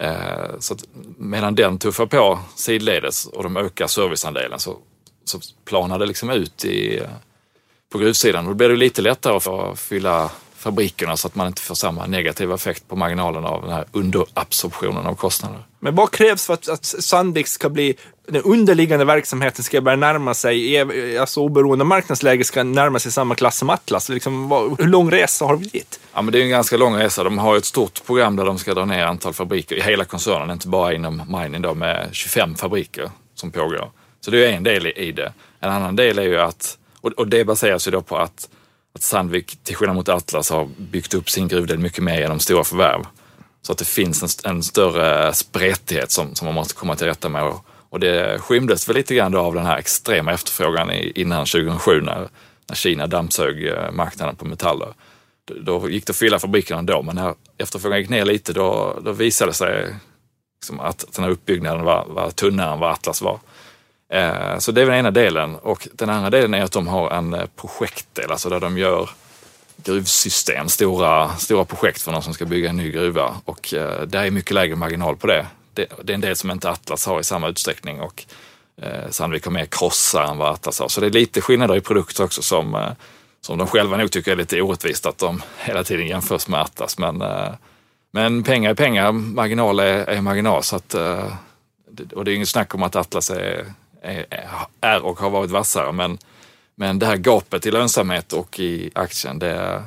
Eh, 0.00 0.12
så 0.58 0.74
att 0.74 0.84
medan 1.18 1.54
den 1.54 1.78
tuffar 1.78 2.06
på 2.06 2.38
sidledes 2.56 3.26
och 3.26 3.42
de 3.42 3.56
ökar 3.56 3.86
serviceandelen 3.86 4.58
så, 4.58 4.76
så 5.24 5.38
planar 5.64 5.98
det 5.98 6.06
liksom 6.06 6.30
ut 6.30 6.64
i, 6.64 7.00
på 7.90 7.98
gruvsidan. 7.98 8.44
Då 8.44 8.54
blir 8.54 8.68
det 8.68 8.76
lite 8.76 9.02
lättare 9.02 9.36
att 9.36 9.78
fylla 9.78 10.30
fabrikerna 10.60 11.16
så 11.16 11.26
att 11.26 11.34
man 11.34 11.46
inte 11.46 11.62
får 11.62 11.74
samma 11.74 12.06
negativa 12.06 12.54
effekt 12.54 12.88
på 12.88 12.96
marginalen 12.96 13.44
av 13.44 13.62
den 13.62 13.70
här 13.70 13.84
underabsorptionen 13.92 15.06
av 15.06 15.14
kostnader. 15.14 15.58
Men 15.78 15.94
vad 15.94 16.10
krävs 16.10 16.46
för 16.46 16.54
att, 16.54 16.68
att 16.68 16.84
Sandvik 16.84 17.48
ska 17.48 17.68
bli, 17.68 17.94
den 18.28 18.42
underliggande 18.42 19.04
verksamheten 19.04 19.64
ska 19.64 19.80
börja 19.80 19.96
närma 19.96 20.34
sig, 20.34 20.78
alltså 21.18 21.40
oberoende 21.40 21.84
marknadsläge 21.84 22.44
ska 22.44 22.62
närma 22.62 22.98
sig 22.98 23.12
samma 23.12 23.34
klass 23.34 23.56
som 23.56 23.70
Atlas? 23.70 24.08
Liksom, 24.08 24.48
vad, 24.48 24.80
hur 24.80 24.88
lång 24.88 25.10
resa 25.10 25.44
har 25.44 25.56
vi 25.56 25.66
dit? 25.66 26.00
Ja, 26.14 26.22
men 26.22 26.32
det 26.32 26.38
är 26.38 26.42
en 26.42 26.50
ganska 26.50 26.76
lång 26.76 26.96
resa. 26.96 27.24
De 27.24 27.38
har 27.38 27.56
ett 27.56 27.64
stort 27.64 28.06
program 28.06 28.36
där 28.36 28.44
de 28.44 28.58
ska 28.58 28.74
dra 28.74 28.84
ner 28.84 29.06
antal 29.06 29.32
fabriker 29.32 29.76
i 29.76 29.80
hela 29.80 30.04
koncernen, 30.04 30.50
inte 30.50 30.68
bara 30.68 30.94
inom 30.94 31.22
mining 31.28 31.62
då, 31.62 31.74
med 31.74 32.08
25 32.12 32.54
fabriker 32.54 33.10
som 33.34 33.50
pågår. 33.50 33.90
Så 34.20 34.30
det 34.30 34.46
är 34.46 34.52
en 34.52 34.62
del 34.62 34.86
i 34.86 35.12
det. 35.12 35.32
En 35.60 35.70
annan 35.70 35.96
del 35.96 36.18
är 36.18 36.22
ju 36.22 36.40
att, 36.40 36.78
och 37.00 37.12
och 37.12 37.28
det 37.28 37.44
baseras 37.44 37.86
ju 37.86 37.90
då 37.90 38.02
på 38.02 38.16
att, 38.16 38.48
att 38.94 39.02
Sandvik, 39.02 39.58
till 39.64 39.76
skillnad 39.76 39.96
mot 39.96 40.08
Atlas, 40.08 40.50
har 40.50 40.68
byggt 40.76 41.14
upp 41.14 41.30
sin 41.30 41.48
gruvdel 41.48 41.78
mycket 41.78 42.04
mer 42.04 42.20
genom 42.20 42.38
stora 42.40 42.64
förvärv. 42.64 43.02
Så 43.62 43.72
att 43.72 43.78
det 43.78 43.84
finns 43.84 44.22
en, 44.44 44.50
en 44.52 44.62
större 44.62 45.34
spretighet 45.34 46.10
som, 46.10 46.34
som 46.34 46.44
man 46.46 46.54
måste 46.54 46.74
komma 46.74 46.96
till 46.96 47.06
rätta 47.06 47.28
med. 47.28 47.42
Och, 47.44 47.64
och 47.88 48.00
det 48.00 48.38
skymdes 48.38 48.88
väl 48.88 48.96
lite 48.96 49.14
grann 49.14 49.32
då 49.32 49.38
av 49.40 49.54
den 49.54 49.66
här 49.66 49.76
extrema 49.78 50.32
efterfrågan 50.32 50.90
i, 50.90 51.12
innan 51.14 51.46
2007 51.46 52.00
när, 52.00 52.28
när 52.68 52.76
Kina 52.76 53.06
dammsög 53.06 53.66
eh, 53.66 53.90
marknaden 53.92 54.36
på 54.36 54.44
metaller. 54.44 54.88
Då- 55.44 55.78
Då 55.80 55.90
gick 55.90 56.06
det 56.06 56.10
att 56.10 56.16
fylla 56.16 56.38
fabrikerna 56.38 56.78
ändå, 56.78 57.02
men 57.02 57.14
när 57.16 57.34
efterfrågan 57.58 57.98
gick 57.98 58.08
ner 58.08 58.24
lite 58.24 58.52
då, 58.52 58.98
då 59.04 59.12
visade 59.12 59.50
det 59.50 59.54
sig 59.54 59.94
liksom 60.60 60.80
att 60.80 61.04
den 61.14 61.24
här 61.24 61.30
uppbyggnaden 61.30 61.84
var, 61.84 62.06
var 62.08 62.30
tunnare 62.30 62.72
än 62.72 62.78
vad 62.80 62.90
Atlas 62.92 63.22
var. 63.22 63.40
Eh, 64.10 64.58
så 64.58 64.72
det 64.72 64.82
är 64.82 64.86
den 64.86 64.94
ena 64.94 65.10
delen. 65.10 65.56
Och 65.56 65.88
den 65.92 66.10
andra 66.10 66.30
delen 66.30 66.54
är 66.54 66.62
att 66.62 66.72
de 66.72 66.88
har 66.88 67.10
en 67.10 67.34
eh, 67.34 67.46
projektdel, 67.56 68.30
alltså 68.30 68.48
där 68.48 68.60
de 68.60 68.78
gör 68.78 69.10
gruvsystem, 69.84 70.68
stora, 70.68 71.36
stora 71.36 71.64
projekt 71.64 72.02
för 72.02 72.12
någon 72.12 72.22
som 72.22 72.34
ska 72.34 72.44
bygga 72.44 72.70
en 72.70 72.76
ny 72.76 72.90
gruva. 72.90 73.34
Och 73.44 73.74
eh, 73.74 74.02
det 74.02 74.18
är 74.18 74.30
mycket 74.30 74.50
lägre 74.50 74.76
marginal 74.76 75.16
på 75.16 75.26
det. 75.26 75.46
det. 75.74 75.86
Det 76.02 76.12
är 76.12 76.14
en 76.14 76.20
del 76.20 76.36
som 76.36 76.50
inte 76.50 76.70
Atlas 76.70 77.06
har 77.06 77.20
i 77.20 77.24
samma 77.24 77.48
utsträckning 77.48 78.00
och 78.00 78.24
eh, 78.82 79.10
Sandvik 79.10 79.44
har 79.44 79.52
mer 79.52 79.66
krossar 79.66 80.24
än 80.24 80.38
vad 80.38 80.50
Atlas 80.50 80.80
har. 80.80 80.88
Så 80.88 81.00
det 81.00 81.06
är 81.06 81.10
lite 81.10 81.40
skillnader 81.40 81.76
i 81.76 81.80
produkter 81.80 82.24
också 82.24 82.42
som, 82.42 82.74
eh, 82.74 82.90
som 83.40 83.58
de 83.58 83.66
själva 83.66 83.96
nog 83.96 84.10
tycker 84.10 84.32
är 84.32 84.36
lite 84.36 84.62
orättvist 84.62 85.06
att 85.06 85.18
de 85.18 85.42
hela 85.58 85.84
tiden 85.84 86.06
jämförs 86.06 86.48
med 86.48 86.60
Atlas. 86.60 86.98
Men, 86.98 87.22
eh, 87.22 87.52
men 88.12 88.42
pengar 88.42 88.70
är 88.70 88.74
pengar, 88.74 89.12
marginal 89.12 89.80
är, 89.80 90.06
är 90.06 90.20
marginal. 90.20 90.62
Så 90.62 90.76
att, 90.76 90.94
eh, 90.94 91.32
och 92.14 92.24
det 92.24 92.32
är 92.32 92.34
inget 92.34 92.48
snack 92.48 92.74
om 92.74 92.82
att 92.82 92.96
Atlas 92.96 93.30
är, 93.30 93.64
är, 94.02 94.26
är 94.80 95.02
och 95.04 95.18
har 95.18 95.30
varit 95.30 95.50
vassare. 95.50 95.92
Men, 95.92 96.18
Men 96.74 96.98
det 96.98 97.06
här 97.06 97.16
gapet 97.16 97.66
i 97.66 97.70
lönsamhet 97.70 98.32
och 98.32 98.60
i 98.60 98.90
aktien, 98.94 99.38
det, 99.38 99.82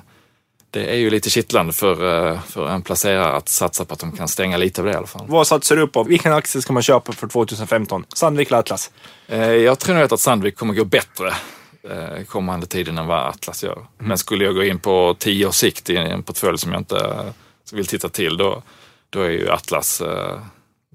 det 0.70 0.86
är 0.92 0.96
ju 0.96 1.10
lite 1.10 1.30
kittlande 1.30 1.74
för, 1.74 2.28
eh, 2.32 2.42
för 2.42 2.68
en 2.70 2.82
placerare 2.82 3.32
att 3.36 3.50
satsa 3.50 3.86
på 3.86 3.94
att 3.94 4.00
de 4.00 4.12
kan 4.12 4.28
stänga 4.28 4.58
lite 4.58 4.82
av 4.82 4.86
det 4.88 4.94
i 4.94 4.96
alla 4.96 5.08
fall. 5.08 5.26
Vad 5.28 5.48
satsar 5.48 5.76
du 5.76 5.88
på? 5.88 6.04
Vilken 6.04 6.34
aktie 6.34 6.62
ska 6.62 6.74
man 6.74 6.84
köpa 6.84 7.12
för 7.14 7.28
2015? 7.28 8.06
Sandvik 8.16 8.48
eller 8.48 8.58
Atlas? 8.60 8.92
Eh, 9.28 9.40
Jag 9.52 9.80
tror 9.80 9.96
nog 9.96 10.14
att 10.14 10.20
Sandvik 10.20 10.56
kommer 10.58 10.74
gå 10.74 10.86
bättre 10.86 11.28
eh, 11.90 12.24
kommande 12.26 12.66
tiden 12.66 12.98
än 12.98 13.08
vad 13.08 13.28
Atlas 13.28 13.64
gör. 13.64 13.86
Men 13.98 14.18
skulle 14.18 14.46
jag 14.46 14.56
gå 14.56 14.64
in 14.64 14.80
på 14.80 15.16
tio 15.20 15.46
års 15.48 15.56
sikt 15.56 15.90
i 15.90 15.98
en 15.98 16.24
portfölj 16.24 16.58
som 16.58 16.72
jag 16.72 16.82
inte 16.82 17.34
vill 17.72 17.88
titta 17.88 18.10
till, 18.10 18.38
då, 18.38 18.62
då 19.10 19.22
är 19.22 19.30
ju 19.30 19.50
Atlas, 19.50 20.02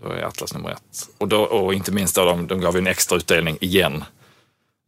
då 0.02 0.08
är 0.08 0.22
Atlas 0.22 0.54
nummer 0.54 0.70
ett. 0.70 1.08
Och, 1.18 1.28
då, 1.28 1.42
och 1.42 1.74
inte 1.74 1.92
minst 1.92 2.14
då, 2.14 2.24
de, 2.24 2.46
de 2.46 2.60
gav 2.60 2.74
ju 2.74 2.78
en 2.78 2.86
extra 2.86 3.16
utdelning 3.16 3.58
igen. 3.60 4.04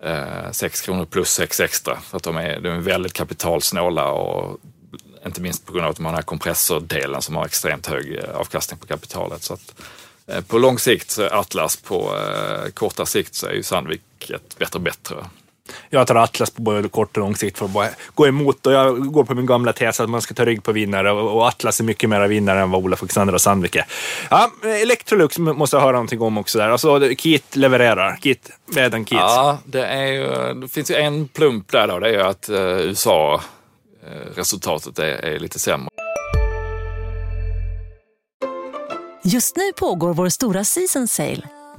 Eh, 0.02 0.50
6 0.52 0.81
kronor 0.81 1.05
plus 1.05 1.31
6 1.31 1.61
extra. 1.61 2.00
För 2.00 2.17
att 2.17 2.23
de 2.23 2.37
är, 2.37 2.61
de 2.61 2.69
är 2.69 2.81
väldigt 2.81 3.12
kapitalsnåla 3.12 4.11
och 4.11 4.61
inte 5.26 5.40
minst 5.40 5.67
på 5.67 5.73
grund 5.73 5.85
av 5.85 5.90
att 5.90 5.97
de 5.97 6.05
har 6.05 6.12
den 6.12 6.17
här 6.17 6.23
kompressordelen 6.23 7.23
som 7.23 7.37
har 7.37 7.45
extremt 7.45 7.87
hög 7.87 8.17
eh, 8.17 8.31
avkastning 8.35 8.79
på 8.79 8.87
kapitalet. 8.87 9.43
Så 9.43 9.55
att, 9.55 9.75
eh, 10.26 10.40
på 10.40 10.59
lång 10.59 10.79
sikt 10.79 11.11
så 11.11 11.23
är 11.23 11.35
Atlas, 11.35 11.76
på 11.76 12.17
eh, 12.17 12.71
korta 12.71 13.07
sikt 13.07 13.35
så 13.35 13.47
är 13.47 13.52
ju 13.52 13.62
Sandvik 13.62 14.31
ett 14.31 14.59
bättre 14.59 14.81
bättre. 14.81 15.17
Jag 15.92 16.06
tar 16.06 16.14
Atlas 16.14 16.50
på 16.50 16.62
både 16.62 16.88
kort 16.88 17.16
och 17.16 17.23
lång 17.23 17.37
sikt 17.37 17.59
för 17.59 17.64
att 17.64 17.70
bara 17.73 17.88
gå 18.14 18.26
emot 18.26 18.66
och 18.66 18.73
jag 18.73 19.12
går 19.12 19.25
på 19.25 19.35
min 19.35 19.47
gamla 19.47 19.73
tes 19.73 20.00
att 20.00 20.11
man 20.11 20.23
ska 20.23 20.35
ta 20.35 20.44
rygg 20.44 20.62
på 20.62 20.73
vinnare 20.73 21.12
och 21.12 21.47
Atlas 21.47 21.80
är 21.80 21.85
mycket 21.85 22.09
mer 22.09 22.28
vinnare 22.28 22.61
än 22.61 22.70
vad 22.70 22.85
Olof 22.85 23.02
Alexander 23.02 23.35
och 23.35 23.40
Sandvik 23.40 23.76
är. 23.76 23.85
Ja, 24.30 24.50
Electrolux 24.82 25.38
måste 25.38 25.76
jag 25.76 25.82
höra 25.82 25.92
någonting 25.92 26.20
om 26.20 26.38
också 26.38 26.59
där. 26.59 26.68
Alltså, 26.68 27.00
Kit 27.18 27.56
levererar. 27.56 28.18
Kit, 28.20 28.50
Väden 28.66 29.04
Kit. 29.04 29.18
Ja, 29.18 29.59
det, 29.64 29.87
är 29.87 30.06
ju, 30.06 30.54
det 30.61 30.68
finns 30.68 30.90
ju 30.90 30.94
en 30.94 31.28
plump 31.28 31.73
där 31.73 31.88
då. 31.88 31.99
Det 31.99 32.09
är 32.09 32.12
ju 32.12 32.23
att 32.23 32.49
eh, 32.49 32.59
USA, 32.59 33.40
eh, 34.06 34.35
resultatet 34.35 34.99
är, 34.99 35.04
är 35.04 35.38
lite 35.38 35.59
sämre. 35.59 35.88
Just 39.25 39.56
nu 39.56 39.73
pågår 39.73 40.14
vår 40.14 40.28
stora 40.28 40.64
season 40.64 41.09
sale 41.09 41.49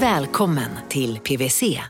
Välkommen 0.00 0.70
till 0.88 1.18
PWC. 1.18 1.80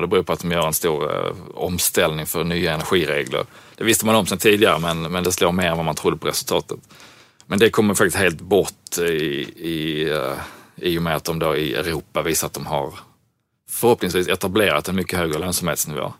Det 0.00 0.06
beror 0.06 0.22
på 0.22 0.32
att 0.32 0.40
de 0.40 0.50
gör 0.52 0.66
en 0.66 0.72
stor 0.72 1.14
eh, 1.14 1.32
omställning 1.54 2.26
för 2.26 2.44
nya 2.44 2.74
energiregler. 2.74 3.44
Det 3.76 3.84
visste 3.84 4.06
man 4.06 4.14
om 4.14 4.26
sedan 4.26 4.38
tidigare 4.38 4.78
men, 4.78 5.02
men 5.02 5.24
det 5.24 5.32
slår 5.32 5.52
mer 5.52 5.66
än 5.66 5.76
vad 5.76 5.86
man 5.86 5.94
trodde 5.94 6.16
på 6.16 6.26
resultatet. 6.26 6.78
Men 7.46 7.58
det 7.58 7.70
kommer 7.70 7.94
faktiskt 7.94 8.16
helt 8.16 8.40
bort 8.40 8.98
i, 8.98 9.02
i, 9.56 10.10
eh, 10.10 10.34
i 10.76 10.98
och 10.98 11.02
med 11.02 11.16
att 11.16 11.24
de 11.24 11.38
då 11.38 11.56
i 11.56 11.74
Europa 11.74 12.22
visar 12.22 12.46
att 12.46 12.54
de 12.54 12.66
har 12.66 12.94
förhoppningsvis 13.70 14.28
etablerat 14.28 14.88
en 14.88 14.96
mycket 14.96 15.18
högre 15.18 15.38
lönsamhetsnivå. 15.38 16.12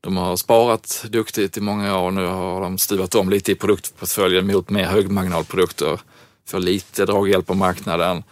De 0.00 0.16
har 0.16 0.36
sparat 0.36 1.04
duktigt 1.08 1.56
i 1.56 1.60
många 1.60 1.98
år. 1.98 2.06
och 2.06 2.14
Nu 2.14 2.26
har 2.26 2.60
de 2.60 2.78
stuvat 2.78 3.14
om 3.14 3.30
lite 3.30 3.52
i 3.52 3.54
produktportföljen 3.54 4.46
mot 4.46 4.70
mer 4.70 4.84
högmarginalprodukter. 4.84 6.00
Får 6.46 6.58
lite 6.58 7.06
draghjälp 7.06 7.46
på 7.46 7.54
marknaden 7.54 8.22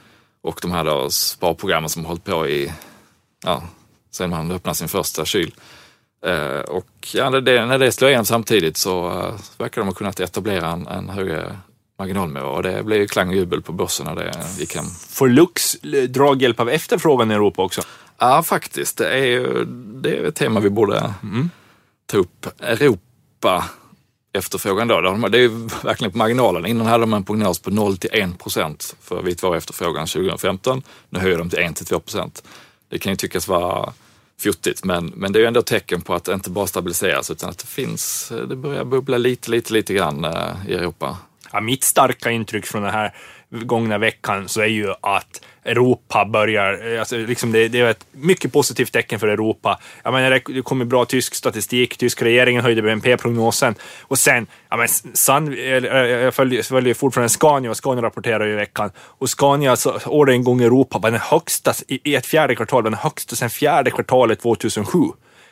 och 0.42 0.59
de 0.62 0.71
här 0.71 0.85
då 0.85 1.11
sparprogrammen 1.11 1.88
som 1.88 2.02
har 2.02 2.09
hållit 2.09 2.25
på 2.25 2.49
i, 2.49 2.73
ja, 3.45 3.62
sen 4.11 4.31
man 4.31 4.50
öppnade 4.50 4.76
sin 4.76 4.88
första 4.88 5.25
kyl. 5.25 5.54
Eh, 6.26 6.61
och 6.61 7.09
ja, 7.14 7.31
när, 7.31 7.40
det, 7.40 7.66
när 7.66 7.78
det 7.78 7.92
slår 7.92 8.11
igenom 8.11 8.26
samtidigt 8.26 8.76
så 8.76 9.07
eh, 9.07 9.35
verkar 9.59 9.81
de 9.81 9.88
ha 9.88 9.95
kunnat 9.95 10.21
etablera 10.21 10.71
en, 10.71 10.87
en 10.87 11.09
högre 11.09 11.59
marginalnivå 11.99 12.47
och 12.47 12.62
det 12.62 12.83
blev 12.83 13.00
ju 13.00 13.07
klang 13.07 13.28
och 13.28 13.35
jubel 13.35 13.62
på 13.62 13.73
börsen 13.73 14.07
när 14.07 14.14
det 14.14 14.33
gick 14.59 14.76
hem. 14.76 14.85
Får 15.09 15.28
Lux 15.28 15.75
eh, 15.75 16.02
draghjälp 16.02 16.61
av 16.61 16.69
efterfrågan 16.69 17.31
i 17.31 17.35
Europa 17.35 17.62
också? 17.62 17.83
Ja, 18.19 18.42
faktiskt. 18.42 18.99
Det 18.99 19.09
är 19.09 19.64
det 20.02 20.16
är 20.16 20.25
ett 20.25 20.35
tema 20.35 20.61
vi 20.61 20.71
borde 20.71 21.14
ta 22.07 22.16
upp. 22.16 22.47
Europa 22.61 23.64
efterfrågan 24.33 24.89
då. 24.89 25.29
Det 25.29 25.39
är 25.39 25.43
ju 25.43 25.69
verkligen 25.83 26.12
på 26.12 26.19
marginalen. 26.19 26.67
Innan 26.67 26.87
hade 26.87 27.03
de 27.03 27.12
en 27.12 27.25
prognos 27.25 27.59
på 27.59 27.71
0 27.71 27.97
till 27.97 28.11
1 28.12 28.39
procent 28.39 28.97
för 29.01 29.23
vitvaruefterfrågan 29.23 30.07
2015. 30.07 30.83
Nu 31.11 31.19
höjer 31.19 31.39
de 31.39 31.51
till 31.51 31.59
1 31.59 31.77
till 31.77 31.87
2 31.87 32.01
procent. 32.01 32.43
Det 32.89 32.99
kan 32.99 33.12
ju 33.12 33.17
tyckas 33.17 33.49
vara 33.49 33.93
fjuttigt, 34.41 34.85
men, 34.85 35.12
men 35.17 35.33
det 35.33 35.39
är 35.39 35.41
ju 35.41 35.47
ändå 35.47 35.61
ett 35.61 35.67
tecken 35.67 36.01
på 36.01 36.15
att 36.15 36.25
det 36.25 36.35
inte 36.35 36.51
bara 36.51 36.67
stabiliseras 36.67 37.31
utan 37.31 37.51
att 37.51 37.59
det 37.59 37.67
finns, 37.67 38.33
eh, 38.33 38.39
det 38.39 38.57
börjar 38.57 38.85
bubbla 38.85 39.19
lite, 39.19 39.51
lite, 39.51 39.73
lite 39.73 39.95
grann 39.95 40.25
eh, 40.25 40.55
i 40.69 40.75
Europa. 40.75 41.17
Ja, 41.53 41.61
mitt 41.61 41.85
starka 41.85 42.31
intryck 42.31 42.67
från 42.67 42.83
den 42.83 42.93
här 42.93 43.15
gångna 43.53 43.99
veckan 43.99 44.49
så 44.49 44.61
är 44.61 44.67
ju 44.67 44.91
att 45.01 45.41
Europa 45.65 46.25
börjar, 46.25 46.93
eh, 46.93 47.01
alltså 47.01 47.17
liksom 47.17 47.53
det, 47.53 47.69
det 47.69 47.81
är 47.81 47.91
ett 47.91 48.07
mycket 48.13 48.53
positivt 48.53 48.93
tecken 48.93 49.21
för 49.21 49.29
Europa. 49.29 49.81
Jag 50.05 50.13
menar, 50.13 50.31
det- 50.31 50.63
kommer 50.63 50.85
bra 50.85 51.05
tysk 51.05 51.35
statistik, 51.35 51.97
tyska 51.97 52.25
regeringen 52.25 52.63
höjde 52.65 52.83
BNP-prognosen 52.83 53.75
och 54.03 54.19
sen, 54.19 54.47
jag, 54.71 54.77
menar, 54.77 55.17
San, 55.17 55.53
eh, 55.59 55.59
eh, 55.65 56.07
jag 56.07 56.35
följer, 56.35 56.63
följer 56.63 56.95
fortfarande 56.95 57.29
Scania 57.29 57.71
och 57.71 57.77
Scania 57.77 58.03
rapporterar 58.03 58.47
ju 58.47 58.53
i 58.53 58.57
veckan 58.57 58.91
och 58.99 59.29
Scania 59.31 59.71
alltså, 59.71 60.01
orderingång 60.07 60.61
i 60.61 60.65
Europa 60.65 60.99
var 60.99 61.11
den 61.11 61.21
högsta, 61.21 61.75
i, 61.89 62.11
i 62.11 62.15
ett 62.15 62.27
fjärde 62.27 62.55
kvartal, 62.55 62.83
var 62.83 62.91
den 62.91 62.99
högsta 62.99 63.37
sedan 63.37 63.51
fjärde 63.51 63.91
kvartalet 63.91 64.41
2007. 64.41 64.99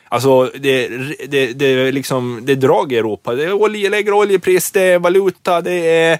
Alltså, 0.09 0.51
det, 0.59 0.87
det, 1.27 1.53
det, 1.53 1.65
är 1.65 1.91
liksom, 1.91 2.39
det 2.43 2.51
är 2.51 2.55
drag 2.55 2.91
i 2.91 2.97
Europa. 2.97 3.35
Det 3.35 3.43
är 3.43 3.53
olje, 3.53 3.89
lägre 3.89 4.13
oljepris, 4.13 4.71
det 4.71 4.81
är 4.81 4.99
valuta, 4.99 5.61
det 5.61 5.73
är 5.73 6.19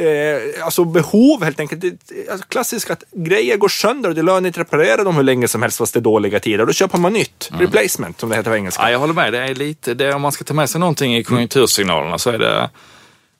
eh, 0.00 0.64
alltså 0.64 0.84
behov 0.84 1.44
helt 1.44 1.60
enkelt. 1.60 1.80
Det, 1.80 2.30
alltså 2.30 2.46
klassiskt 2.48 2.90
att 2.90 3.04
grejer 3.12 3.56
går 3.56 3.68
sönder 3.68 4.08
och 4.08 4.14
det 4.14 4.22
lönar 4.22 4.46
inte 4.46 4.60
att 4.60 4.66
reparera 4.66 5.04
dem 5.04 5.16
hur 5.16 5.22
länge 5.22 5.48
som 5.48 5.62
helst 5.62 5.78
fast 5.78 5.94
det 5.94 5.98
är 5.98 6.02
dåliga 6.02 6.40
tider. 6.40 6.66
Då 6.66 6.72
köper 6.72 6.98
man 6.98 7.12
nytt. 7.12 7.50
Replacement, 7.52 8.20
som 8.20 8.28
det 8.28 8.36
heter 8.36 8.50
på 8.50 8.56
engelska. 8.56 8.82
Ja, 8.82 8.90
jag 8.90 8.98
håller 8.98 9.14
med. 9.14 9.32
Det 9.32 9.38
är 9.38 9.54
lite, 9.54 9.94
det, 9.94 10.14
om 10.14 10.22
man 10.22 10.32
ska 10.32 10.44
ta 10.44 10.54
med 10.54 10.70
sig 10.70 10.80
någonting 10.80 11.16
i 11.16 11.24
konjunktursignalerna 11.24 12.18
så 12.18 12.30
är 12.30 12.38
det 12.38 12.70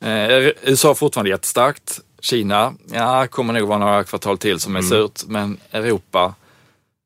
eh, 0.05 0.53
USA 0.63 0.95
fortfarande 0.95 1.31
jättestarkt. 1.31 2.01
Kina, 2.21 2.75
ja, 2.93 3.27
kommer 3.27 3.53
nog 3.53 3.69
vara 3.69 3.79
några 3.79 4.05
kvartal 4.05 4.39
till 4.39 4.61
som 4.61 4.77
är 4.77 4.83
surt, 4.83 5.23
men 5.27 5.59
Europa 5.73 6.35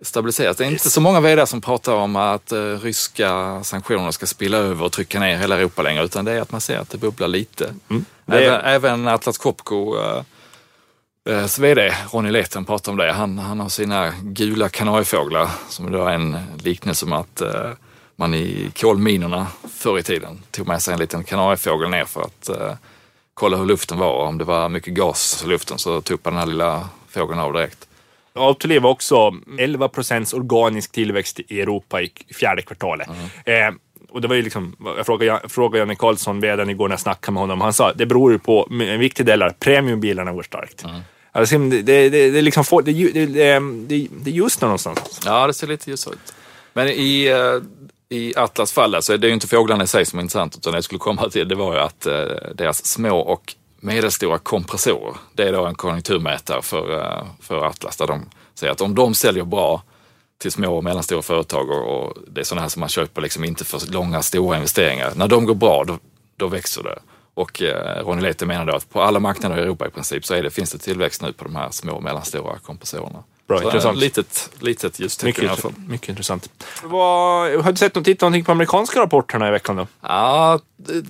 stabiliseras. 0.03 0.57
Det 0.57 0.65
är 0.65 0.71
inte 0.71 0.91
så 0.91 1.01
många 1.01 1.21
vd 1.21 1.47
som 1.47 1.61
pratar 1.61 1.93
om 1.93 2.17
att 2.17 2.53
eh, 2.53 2.59
ryska 2.59 3.61
sanktioner 3.65 4.11
ska 4.11 4.27
spilla 4.27 4.57
över 4.57 4.85
och 4.85 4.93
trycka 4.93 5.21
ner 5.21 5.37
hela 5.37 5.57
Europa 5.57 5.83
längre, 5.83 6.05
utan 6.05 6.25
det 6.25 6.33
är 6.33 6.41
att 6.41 6.53
man 6.53 6.61
ser 6.61 6.79
att 6.79 6.91
det 6.91 6.99
bubblar 6.99 7.29
lite. 7.29 7.75
Det 8.27 8.47
Även, 8.47 8.61
även 8.61 9.09
Atlas 9.09 9.39
Copco 9.39 9.97
eh, 9.99 10.23
eh, 11.29 11.61
VD 11.61 11.95
Ronny 12.13 12.31
Leten 12.31 12.65
pratar 12.65 12.93
om 12.93 12.99
det. 12.99 13.13
Han, 13.13 13.39
han 13.39 13.61
har 13.61 13.69
sina 13.69 14.13
gula 14.23 14.69
kanariefåglar 14.69 15.51
som 15.69 15.93
då 15.93 16.05
är 16.05 16.15
en 16.15 16.37
liknelse 16.63 17.07
med 17.07 17.19
att 17.19 17.41
eh, 17.41 17.71
man 18.17 18.35
i 18.35 18.71
kolminerna 18.77 19.47
förr 19.75 19.99
i 19.99 20.03
tiden 20.03 20.43
tog 20.51 20.67
med 20.67 20.83
sig 20.83 20.95
en 20.95 21.01
liten 21.01 21.25
kanariefågel 21.25 21.91
ner 21.91 22.05
för 22.05 22.23
att 22.23 22.49
eh, 22.49 22.75
kolla 23.35 23.57
hur 23.57 23.67
luften 23.67 23.99
var. 23.99 24.27
Om 24.27 24.39
det 24.39 24.45
var 24.45 24.69
mycket 24.69 24.95
gas 24.95 25.43
i 25.45 25.49
luften 25.49 25.79
så 25.79 26.01
tuppade 26.01 26.37
den 26.37 26.41
här 26.41 26.47
lilla 26.47 26.89
fågeln 27.09 27.41
av 27.41 27.53
direkt. 27.53 27.89
Autoliv 28.37 28.83
var 28.83 28.91
också 28.91 29.35
11 29.59 29.89
procents 29.89 30.33
organisk 30.33 30.93
tillväxt 30.93 31.41
i 31.41 31.61
Europa 31.61 32.03
i 32.03 32.13
fjärde 32.35 32.63
kvartalet. 32.63 33.09
Eh, 33.45 33.71
och 34.15 34.21
det 34.21 34.29
var 34.29 34.35
ju 34.35 34.43
liksom, 34.43 34.77
jag 34.97 35.07
frågade, 35.07 35.49
frågade 35.49 35.79
Janne 35.79 35.95
Karlsson, 35.95 36.41
vdn 36.41 36.71
igår 36.71 36.89
när 36.89 36.93
jag 36.93 37.01
snackade 37.01 37.33
med 37.33 37.41
honom. 37.41 37.61
Han 37.61 37.73
sa 37.73 37.93
det 37.93 38.07
beror 38.07 38.33
ju 38.33 38.39
på, 38.39 38.69
en 38.71 39.01
viktig 39.01 39.27
del 39.27 39.43
är 39.43 39.51
premiumbilarna 39.51 40.33
går 40.33 40.43
starkt. 40.43 40.85
Alltså, 41.33 41.59
det, 41.59 41.83
det, 41.83 42.09
det, 42.09 42.31
det, 42.31 42.39
är 42.39 42.43
liksom, 42.43 42.65
få- 42.65 42.81
det, 42.81 42.91
är 42.91 43.13
det, 43.13 43.27
det, 43.27 43.61
det, 43.61 44.09
det 44.11 44.31
är 44.31 44.35
just 44.35 44.61
någonstans. 44.61 45.21
Ja, 45.25 45.47
det 45.47 45.55
ser 45.55 45.67
lite 45.67 45.91
ljusare 45.91 46.15
ut. 46.15 46.35
Men 46.73 46.89
i, 46.89 47.27
eh, 47.27 48.17
i 48.19 48.37
Atlas 48.37 48.73
fall 48.73 49.03
så 49.03 49.13
är 49.13 49.19
det 49.19 49.27
ju 49.27 49.35
inte 49.35 49.47
fåglarna 49.47 49.85
i 49.85 49.87
sig 49.87 50.05
som 50.05 50.19
är 50.19 50.23
intressant, 50.23 50.57
utan 50.57 50.73
det 50.73 50.77
jag 50.77 50.85
skulle 50.85 50.99
komma 50.99 51.29
till 51.29 51.49
det 51.49 51.55
var 51.55 51.75
ju 51.75 51.81
att 51.81 52.07
eh, 52.07 52.15
deras 52.55 52.87
små 52.87 53.19
och 53.19 53.55
medelstora 53.81 54.39
kompressorer, 54.39 55.15
det 55.35 55.49
är 55.49 55.53
då 55.53 55.67
en 55.67 55.75
konjunkturmätare 55.75 56.63
för, 56.63 57.01
eh, 57.01 57.25
för 57.41 57.67
Atlas, 57.67 57.97
där 57.97 58.07
de 58.07 58.27
säger 58.55 58.73
att 58.73 58.81
om 58.81 58.95
de 58.95 59.15
säljer 59.15 59.45
bra 59.45 59.83
till 60.45 60.53
små 60.53 60.77
och 60.77 60.85
mellanstora 60.85 61.23
företag 61.23 61.71
och, 61.71 62.07
och 62.07 62.17
det 62.29 62.41
är 62.41 62.45
sådana 62.45 62.63
här 62.63 62.69
som 62.69 62.81
man 62.81 62.89
köper 62.89 63.23
liksom 63.23 63.45
inte 63.45 63.65
för 63.65 63.93
långa, 63.93 64.23
stora 64.23 64.57
investeringar. 64.57 65.13
När 65.17 65.29
de 65.29 65.45
går 65.45 65.55
bra, 65.55 65.85
då, 65.85 65.99
då 66.37 66.47
växer 66.47 66.83
det. 66.83 66.99
Och 67.35 67.63
eh, 67.63 68.05
Ronny 68.07 68.23
Lete 68.23 68.47
menar 68.47 68.67
då 68.67 68.77
att 68.77 68.91
på 68.91 69.03
alla 69.03 69.21
marknader 69.21 69.59
i 69.59 69.61
Europa 69.61 69.87
i 69.87 69.91
princip 69.91 70.27
så 70.27 70.35
är 70.35 70.43
det, 70.43 70.51
finns 70.51 70.73
det 70.73 70.79
tillväxt 70.79 71.23
nu 71.23 71.33
på 71.33 71.45
de 71.45 71.57
här 71.57 71.71
små 71.71 71.93
och 71.93 72.03
mellanstora 72.03 72.59
kompressorerna. 72.59 73.23
Bra, 73.49 73.59
Så, 73.59 73.65
intressant. 73.65 73.99
Litet, 73.99 74.51
litet 74.59 75.01
ljustecken 75.01 75.45
i 75.45 75.49
alla 75.49 75.57
fall. 75.57 75.73
Mycket, 75.89 76.09
intressant. 76.09 76.51
Vad, 76.83 77.53
har 77.63 77.71
du 77.73 77.77
sett 77.77 77.95
något, 77.95 78.05
tittat 78.05 78.21
någonting 78.21 78.45
på 78.45 78.53
amerikanska 78.53 79.01
rapporterna 79.01 79.49
i 79.49 79.51
veckan 79.51 79.77
då? 79.77 79.87
Ja, 80.01 80.61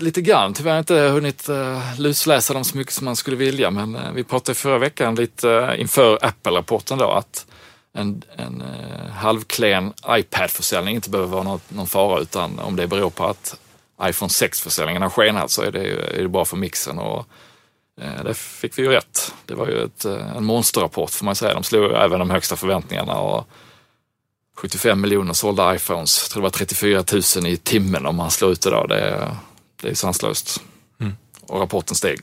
lite 0.00 0.20
grann. 0.20 0.54
Tyvärr 0.54 0.78
inte 0.78 0.94
hunnit 0.94 1.48
uh, 1.48 2.00
lusläsa 2.00 2.54
dem 2.54 2.64
så 2.64 2.76
mycket 2.76 2.92
som 2.92 3.04
man 3.04 3.16
skulle 3.16 3.36
vilja. 3.36 3.70
Men 3.70 3.96
uh, 3.96 4.12
vi 4.14 4.24
pratade 4.24 4.54
förra 4.54 4.78
veckan 4.78 5.14
lite 5.14 5.48
uh, 5.48 5.80
inför 5.80 6.18
Apple-rapporten 6.22 6.98
då 6.98 7.10
att 7.10 7.46
en, 7.94 8.22
en 8.36 8.62
uh, 8.62 9.10
halvklen 9.10 9.92
iPad-försäljning 10.08 10.94
inte 10.94 11.10
behöver 11.10 11.32
vara 11.32 11.42
något, 11.42 11.70
någon 11.70 11.86
fara 11.86 12.20
utan 12.20 12.58
om 12.58 12.76
det 12.76 12.86
beror 12.86 13.10
på 13.10 13.26
att 13.26 13.58
iPhone 14.02 14.28
6-försäljningen 14.28 15.02
har 15.02 15.10
skenat 15.10 15.50
så 15.50 15.62
är 15.62 15.72
det, 15.72 15.90
är 16.18 16.22
det 16.22 16.28
bra 16.28 16.44
för 16.44 16.56
mixen. 16.56 16.98
Och, 16.98 17.26
det 18.24 18.34
fick 18.34 18.78
vi 18.78 18.82
ju 18.82 18.88
rätt. 18.88 19.34
Det 19.46 19.54
var 19.54 19.66
ju 19.68 19.84
ett, 19.84 20.04
en 20.04 20.44
monsterrapport 20.44 21.10
får 21.10 21.24
man 21.24 21.34
säga. 21.34 21.54
De 21.54 21.62
slog 21.62 21.92
även 21.92 22.18
de 22.18 22.30
högsta 22.30 22.56
förväntningarna. 22.56 23.14
Och 23.14 23.48
75 24.56 25.00
miljoner 25.00 25.32
sålda 25.32 25.74
iPhones. 25.74 26.22
Jag 26.22 26.30
tror 26.30 26.42
det 26.42 26.44
var 26.44 26.50
34 26.50 27.04
000 27.42 27.52
i 27.52 27.56
timmen 27.56 28.06
om 28.06 28.16
man 28.16 28.30
slår 28.30 28.52
ut 28.52 28.62
det 28.62 28.70
då. 28.70 28.86
Det 28.86 29.00
är, 29.00 29.36
det 29.82 29.88
är 29.88 29.94
sanslöst. 29.94 30.62
Mm. 31.00 31.12
Och 31.40 31.60
rapporten 31.60 31.96
steg. 31.96 32.20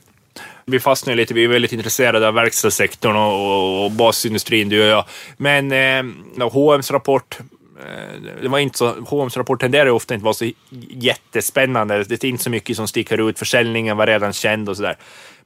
Vi 0.64 0.80
fastnar 0.80 1.14
lite, 1.14 1.34
vi 1.34 1.44
är 1.44 1.48
väldigt 1.48 1.72
intresserade 1.72 2.28
av 2.28 2.34
verkstadssektorn 2.34 3.16
och, 3.16 3.32
och, 3.32 3.84
och 3.84 3.90
basindustrin, 3.90 4.68
du 4.68 4.82
och 4.82 4.88
jag. 4.88 5.04
Men 5.36 5.72
eh, 5.72 6.48
H&M's 6.48 6.92
rapport 6.92 7.38
eh, 7.80 8.22
det 8.42 8.48
var 8.48 8.58
inte 8.58 8.78
så, 8.78 8.94
H&M's 8.94 9.38
rapport 9.38 9.60
tenderar 9.60 9.90
ofta 9.90 10.14
inte 10.14 10.24
vara 10.24 10.34
så 10.34 10.50
jättespännande. 10.90 12.04
Det 12.04 12.24
är 12.24 12.28
inte 12.28 12.44
så 12.44 12.50
mycket 12.50 12.76
som 12.76 12.88
sticker 12.88 13.28
ut. 13.28 13.38
Försäljningen 13.38 13.96
var 13.96 14.06
redan 14.06 14.32
känd 14.32 14.68
och 14.68 14.76
sådär. 14.76 14.96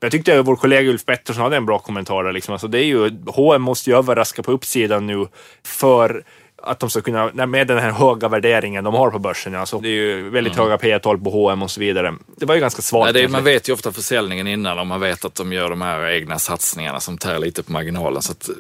Men 0.01 0.07
jag 0.07 0.13
tyckte 0.13 0.41
att 0.41 0.47
vår 0.47 0.57
kollega 0.57 0.91
Ulf 0.91 1.05
Pettersson 1.05 1.43
hade 1.43 1.57
en 1.57 1.67
bra 1.67 1.79
kommentar 1.79 2.25
där. 2.25 2.33
Liksom. 2.33 2.53
Alltså 2.53 2.69
det 2.69 2.79
är 2.79 2.85
ju, 2.85 3.11
H&M 3.27 3.63
måste 3.63 3.91
ju 3.91 3.97
överraska 3.97 4.43
på 4.43 4.53
uppsidan 4.53 5.07
nu 5.07 5.27
för 5.65 6.25
att 6.63 6.81
de 6.81 6.91
ska 6.91 7.01
kunna, 7.01 7.47
med 7.47 7.67
den 7.67 7.79
här 7.79 7.91
höga 7.91 8.29
värderingen 8.29 8.85
de 8.85 8.95
har 8.95 9.11
på 9.11 9.19
börsen, 9.19 9.55
alltså 9.55 9.81
det 9.81 9.89
är 9.89 9.93
ju 9.93 10.31
väldigt 10.31 10.53
mm. 10.53 10.65
höga 10.65 10.79
P 10.79 10.99
tal 10.99 11.19
på 11.19 11.31
H&M 11.31 11.63
och 11.63 11.71
så 11.71 11.81
vidare. 11.81 12.15
Det 12.37 12.47
var 12.47 12.55
ju 12.55 12.61
ganska 12.61 12.83
svagt. 12.83 13.15
Nej, 13.15 13.29
man 13.29 13.45
vet 13.45 13.69
ju 13.69 13.73
ofta 13.73 13.93
försäljningen 13.93 14.47
innan 14.47 14.79
och 14.79 14.87
man 14.87 15.01
vet 15.01 15.25
att 15.25 15.35
de 15.35 15.53
gör 15.53 15.71
de 15.71 15.81
här 15.81 16.11
egna 16.11 16.39
satsningarna 16.39 17.01
som 17.01 17.19
tär 17.19 17.39
lite 17.39 17.63
på 17.63 17.73
marginalen. 17.73 18.23
Så 18.23 18.33
att, 18.33 18.51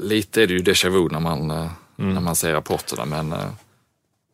lite 0.00 0.42
är 0.42 0.46
det 0.46 0.52
ju 0.52 0.62
déjà 0.62 0.90
vu 0.90 1.08
när 1.08 1.20
man, 1.20 1.50
mm. 1.50 2.14
när 2.14 2.20
man 2.20 2.36
ser 2.36 2.52
rapporterna. 2.52 3.04
Men 3.04 3.34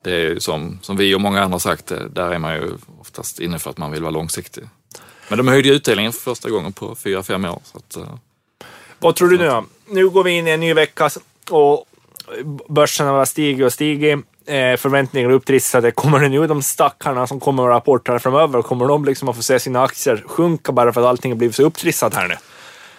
det 0.04 0.10
är 0.10 0.18
ju 0.18 0.40
som, 0.40 0.78
som 0.82 0.96
vi 0.96 1.14
och 1.14 1.20
många 1.20 1.42
andra 1.42 1.58
sagt, 1.58 1.92
där 2.10 2.30
är 2.30 2.38
man 2.38 2.54
ju 2.54 2.70
oftast 3.00 3.40
inne 3.40 3.58
för 3.58 3.70
att 3.70 3.78
man 3.78 3.90
vill 3.90 4.02
vara 4.02 4.10
långsiktig. 4.10 4.64
Men 5.28 5.38
de 5.38 5.48
höjde 5.48 5.68
ju 5.68 5.74
utdelningen 5.74 6.12
för 6.12 6.20
första 6.20 6.50
gången 6.50 6.72
på 6.72 6.94
fyra 6.94 7.22
fem 7.22 7.44
år. 7.44 7.62
Så 7.64 7.78
att, 7.78 7.98
Vad 8.98 9.16
tror 9.16 9.28
du 9.28 9.38
nu 9.38 9.46
då? 9.46 9.64
Nu 9.86 10.08
går 10.08 10.24
vi 10.24 10.30
in 10.30 10.48
i 10.48 10.50
en 10.50 10.60
ny 10.60 10.74
vecka 10.74 11.10
och 11.50 11.86
börsen 12.68 13.06
har 13.06 13.24
stigit 13.24 13.66
och 13.66 13.72
stigit. 13.72 14.18
Eh, 14.46 14.54
är 14.54 15.30
upptrissade. 15.30 15.90
Kommer 15.90 16.20
det 16.20 16.28
nu 16.28 16.46
de 16.46 16.62
stackarna 16.62 17.26
som 17.26 17.40
kommer 17.40 17.62
med 17.62 17.70
rapporter 17.70 18.18
framöver, 18.18 18.62
kommer 18.62 18.86
de 18.86 19.04
liksom 19.04 19.28
att 19.28 19.36
få 19.36 19.42
se 19.42 19.60
sina 19.60 19.82
aktier 19.82 20.24
sjunka 20.26 20.72
bara 20.72 20.92
för 20.92 21.00
att 21.00 21.06
allting 21.06 21.32
har 21.32 21.36
blivit 21.36 21.56
så 21.56 21.62
upptrissat 21.62 22.14
här 22.14 22.28
nu? 22.28 22.34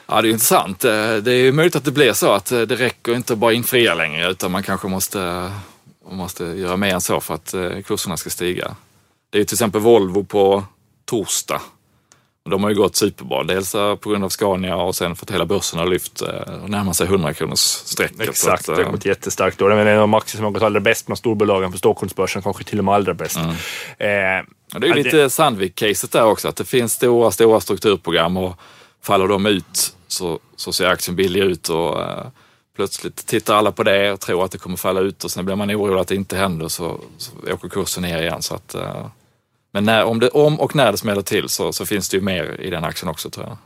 Ja, 0.08 0.22
det 0.22 0.28
är 0.28 0.32
intressant. 0.32 0.86
Eh, 0.86 1.16
det 1.16 1.34
är 1.34 1.52
möjligt 1.52 1.76
att 1.76 1.86
det 1.86 1.92
blir 1.92 2.14
så 2.14 2.32
att 2.32 2.52
eh, 2.52 2.62
det 2.62 2.76
räcker 2.76 3.16
inte 3.16 3.34
att 3.34 3.40
bara 3.40 3.54
infria 3.54 3.96
längre 3.96 4.32
utan 4.32 4.52
man 4.52 4.64
kanske 4.64 4.88
måste, 4.88 5.22
eh, 5.22 5.52
måste 6.12 6.44
göra 6.44 6.78
mer 6.78 6.94
än 6.94 7.02
så 7.02 7.20
för 7.20 7.34
att 7.34 7.56
kurserna 7.86 8.18
ska 8.18 8.30
stiga. 8.30 8.76
Det 9.30 9.40
är 9.40 9.44
till 9.44 9.56
exempel 9.56 9.82
Volvo 9.82 10.24
på 10.24 10.64
torsdag 11.06 11.62
de 12.50 12.64
har 12.64 12.70
ju 12.70 12.76
gått 12.76 12.96
superbra. 12.96 13.44
Dels 13.44 13.72
på 13.72 14.10
grund 14.10 14.24
av 14.24 14.30
Scania 14.30 14.76
och 14.76 14.96
sen 14.96 15.16
för 15.16 15.26
att 15.26 15.32
hela 15.32 15.46
börsen 15.46 15.80
har 15.80 15.88
lyft 15.88 16.22
och 16.64 16.70
närmar 16.70 16.94
sig 16.94 17.08
100 17.08 17.34
kronors 17.34 17.60
strecket. 17.60 18.30
Exakt, 18.30 18.66
det 18.66 18.84
har 18.84 18.92
gått 18.92 19.06
jättestarkt. 19.06 19.60
Det 19.60 19.66
är 19.66 19.72
en 19.72 19.88
av 19.88 20.02
de 20.02 20.14
aktier 20.14 20.38
som 20.38 20.46
har 20.46 20.52
gått 20.52 20.64
allra 20.64 20.80
bäst 20.80 21.06
bland 21.06 21.18
storbolagen 21.18 21.72
på 21.72 21.78
Stockholmsbörsen, 21.78 22.42
kanske 22.42 22.64
till 22.64 22.80
och 22.80 22.86
med 22.86 22.94
allra 22.94 23.14
bäst. 23.14 23.38
Mm. 23.38 23.50
Eh, 23.50 24.46
det 24.80 24.88
är 24.88 24.96
ju 24.96 25.04
lite 25.04 25.18
det... 25.18 25.30
Sandvik-caset 25.30 26.12
där 26.12 26.24
också, 26.24 26.48
att 26.48 26.56
det 26.56 26.66
finns 26.66 26.94
stora, 26.94 27.32
stora 27.32 27.60
strukturprogram 27.60 28.38
och 28.38 28.60
faller 29.02 29.28
de 29.28 29.46
ut 29.46 29.96
så, 30.08 30.40
så 30.56 30.72
ser 30.74 30.88
aktien 30.88 31.16
billig 31.16 31.40
ut 31.40 31.70
och 31.70 31.98
plötsligt 32.76 33.26
tittar 33.28 33.56
alla 33.56 33.72
på 33.72 33.84
det 33.84 34.12
och 34.12 34.20
tror 34.20 34.46
att 34.46 34.52
det 34.52 34.58
kommer 34.58 34.78
falla 34.78 35.00
ut 35.00 35.24
och 35.24 35.32
sen 35.32 35.46
blir 35.46 35.56
man 35.56 35.72
orolig 35.72 36.02
att 36.02 36.08
det 36.08 36.16
inte 36.16 36.38
händer 36.38 36.68
så, 36.68 37.00
så 37.18 37.32
åker 37.54 37.70
kursen 37.70 38.04
ner 38.04 38.22
igen. 38.22 38.42
Så 38.42 38.56
att, 38.56 38.76
uh, 38.76 39.06
men 39.74 39.84
när, 39.84 40.04
om, 40.04 40.20
det, 40.20 40.30
om 40.30 40.60
och 40.60 40.76
när 40.76 40.92
det 40.92 40.98
smäller 40.98 41.22
till 41.22 41.50
så, 41.50 41.74
så 41.74 41.86
finns 41.86 42.10
det 42.10 42.18
ju 42.18 42.24
mer 42.24 42.62
i 42.62 42.70
den 42.70 42.84
aktien 42.84 43.10
också 43.10 43.30
tror 43.30 43.46
jag. 43.46 43.58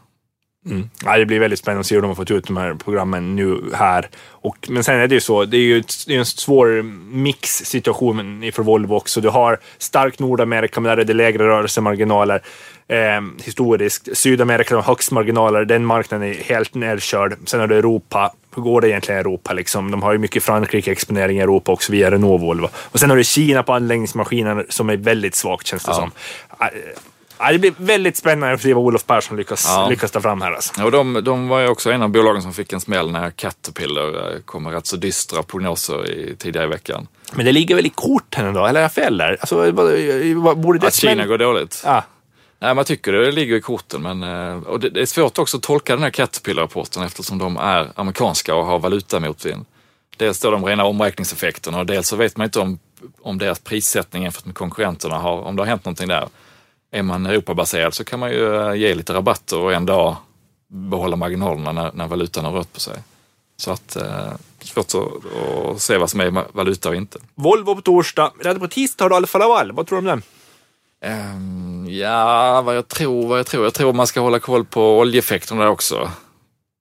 Mm. 0.66 0.90
Ja, 1.06 1.18
det 1.18 1.26
blir 1.26 1.40
väldigt 1.40 1.60
spännande 1.60 1.80
att 1.80 1.86
se 1.86 1.96
hur 1.96 2.02
de 2.02 2.08
har 2.08 2.16
fått 2.16 2.32
ut 2.32 2.48
de 2.48 2.58
här 2.58 2.74
programmen 2.74 3.36
nu 3.36 3.62
här. 3.74 4.10
Och, 4.30 4.68
men 4.70 4.84
sen 4.84 5.00
är 5.00 5.08
det 5.08 5.16
ju 5.16 5.22
så, 5.22 5.46
det 5.46 5.58
är 5.58 5.62
ju 5.62 5.78
ett, 5.78 5.94
det 6.08 6.16
är 6.16 6.20
en 6.20 6.26
svår 6.26 6.84
mix-situation 7.12 8.52
för 8.54 8.64
Volvo 8.64 8.96
också. 8.96 9.22
Du 9.22 9.30
har 9.30 9.60
starkt 9.78 10.20
Nordamerika, 10.20 10.80
men 10.80 10.90
där 10.90 10.98
är 10.98 11.06
det 11.06 11.14
lägre 11.14 11.48
rörelsemarginaler 11.48 12.42
eh, 12.88 13.22
historiskt. 13.44 14.18
Sydamerika 14.18 14.76
har 14.76 14.84
högst 14.84 15.12
marginaler, 15.12 15.66
den 15.66 15.86
marknaden 15.86 16.30
är 16.30 16.34
helt 16.34 16.76
nerkörd. 16.76 17.38
Sen 17.46 17.60
har 17.60 17.68
du 17.68 17.78
Europa, 17.78 18.34
hur 18.58 18.64
går 18.64 18.82
det 18.82 18.90
egentligen 18.90 19.18
i 19.18 19.20
Europa? 19.20 19.54
Liksom? 19.54 19.92
De 19.92 20.04
har 20.04 20.12
ju 20.12 20.18
mycket 20.18 20.44
Frankrike-exponering 20.44 21.38
i 21.38 21.42
Europa 21.42 21.72
också 21.72 21.92
via 21.92 22.12
Renault 22.12 22.42
Volvo. 22.42 22.70
Och 22.76 23.00
sen 23.00 23.10
har 23.10 23.18
du 23.18 23.24
Kina 23.24 23.64
på 23.64 23.74
anläggningsmaskiner 23.74 24.66
som 24.70 24.90
är 24.90 24.98
väldigt 24.98 25.36
svagt 25.36 25.68
känns 25.68 25.84
det 25.84 25.92
ja. 25.92 25.96
som. 25.96 26.12
Ja, 27.40 27.52
det 27.52 27.60
blir 27.60 27.74
väldigt 27.78 28.18
spännande 28.18 28.56
att 28.56 28.62
se 28.62 28.74
vad 28.74 28.84
Olof 28.84 29.06
Persson 29.06 29.38
lyckas, 29.38 29.66
ja. 29.68 29.90
lyckas 29.90 30.12
ta 30.12 30.22
fram 30.22 30.42
här. 30.42 30.52
Alltså. 30.52 30.74
Ja, 30.78 30.90
de, 30.90 31.24
de 31.24 31.48
var 31.48 31.60
ju 31.60 31.68
också 31.68 31.92
en 31.92 32.02
av 32.02 32.10
bolagen 32.10 32.42
som 32.42 32.54
fick 32.54 32.74
en 32.74 32.82
smäll 32.82 33.12
när 33.12 33.30
Caterpillar 33.30 34.34
eh, 34.34 34.40
kom 34.46 34.64
med 34.64 34.74
rätt 34.74 34.86
så 34.86 34.96
dystra 34.96 35.44
prognoser 35.44 36.12
i, 36.12 36.36
tidigare 36.36 36.66
i 36.66 36.70
veckan. 36.70 37.08
Men 37.34 37.46
det 37.46 37.52
ligger 37.52 37.76
väl 37.76 37.86
i 37.86 37.90
korten 37.90 38.46
ändå, 38.46 38.66
eller 38.66 38.80
är 38.80 38.84
jag 38.84 38.94
fel 38.94 39.18
där? 39.18 39.38
Alltså, 39.40 39.72
borde 40.56 40.80
det 40.80 40.88
att 40.88 40.94
Kina 40.94 41.26
går 41.26 41.38
dåligt? 41.38 41.82
Ja. 41.86 42.04
Nej, 42.60 42.76
man 42.76 42.86
tycker 42.86 43.12
det 43.12 43.32
ligger 43.32 43.56
i 43.56 43.62
korten, 43.62 44.02
men 44.02 44.24
eh, 44.24 44.64
och 44.64 44.80
det, 44.80 45.02
är 45.02 45.06
svårt 45.06 45.38
också 45.38 45.58
att 45.58 45.64
tolka 45.64 45.94
den 45.94 46.04
här 46.04 46.10
Caterpillar-rapporten 46.10 47.04
eftersom 47.04 47.38
de 47.38 47.58
är 47.58 47.92
amerikanska 47.96 48.56
och 48.56 48.66
har 48.66 48.80
valutamotvind. 48.80 49.66
Dels 50.18 50.40
då 50.40 50.52
de 50.52 50.66
rena 50.66 50.86
omräkningseffekterna 50.86 51.80
och 51.80 51.86
dels 51.86 52.08
så 52.08 52.16
vet 52.16 52.38
man 52.38 52.46
inte 52.46 52.60
om, 52.60 52.80
om 53.22 53.38
deras 53.38 53.60
prissättning 53.60 54.24
jämfört 54.24 54.46
med 54.46 54.56
konkurrenterna, 54.56 55.18
har, 55.18 55.42
om 55.42 55.56
det 55.56 55.62
har 55.62 55.68
hänt 55.68 55.86
någonting 55.86 56.08
där. 56.08 56.28
Är 56.92 57.04
man 57.04 57.26
Europabaserad 57.26 57.94
så 57.94 58.04
kan 58.04 58.20
man 58.20 58.32
ju 58.32 58.56
eh, 58.56 58.74
ge 58.74 58.96
lite 58.96 59.14
rabatter 59.14 59.60
och 59.60 59.74
ändå 59.74 60.18
behålla 60.68 61.16
marginalerna 61.16 61.72
när, 61.72 61.92
när 61.94 62.08
valutan 62.08 62.46
har 62.46 62.52
rört 62.52 62.74
på 62.74 62.80
sig. 62.80 62.98
Så 63.58 63.72
att 63.72 63.96
eh, 63.96 64.34
svårt 64.60 64.86
att, 64.86 65.76
att 65.76 65.82
se 65.82 65.98
vad 65.98 66.10
som 66.10 66.20
är 66.20 66.56
valuta 66.56 66.90
och 66.90 66.96
inte. 66.96 67.20
Volvo 67.36 67.76
på 67.76 67.82
torsdag. 67.82 68.32
Redan 68.40 68.60
på 68.60 68.68
tisdag 68.68 69.06
har 69.06 69.10
du 69.10 69.16
Alfa 69.16 69.38
Laval. 69.38 69.72
Vad 69.72 69.88
tror 69.88 70.02
du 70.02 70.12
om 70.12 70.22
den? 70.22 70.24
Um, 71.06 71.67
ja, 71.90 72.62
vad 72.62 72.76
jag 72.76 72.88
tror, 72.88 73.28
vad 73.28 73.40
jag 73.40 73.46
tror. 73.46 73.64
Jag 73.64 73.74
tror 73.74 73.94
man 73.94 74.08
ska 74.08 74.20
hålla 74.20 74.40
koll 74.40 74.66
på 74.66 75.00
oljeeffekterna 75.00 75.70
också. 75.70 76.12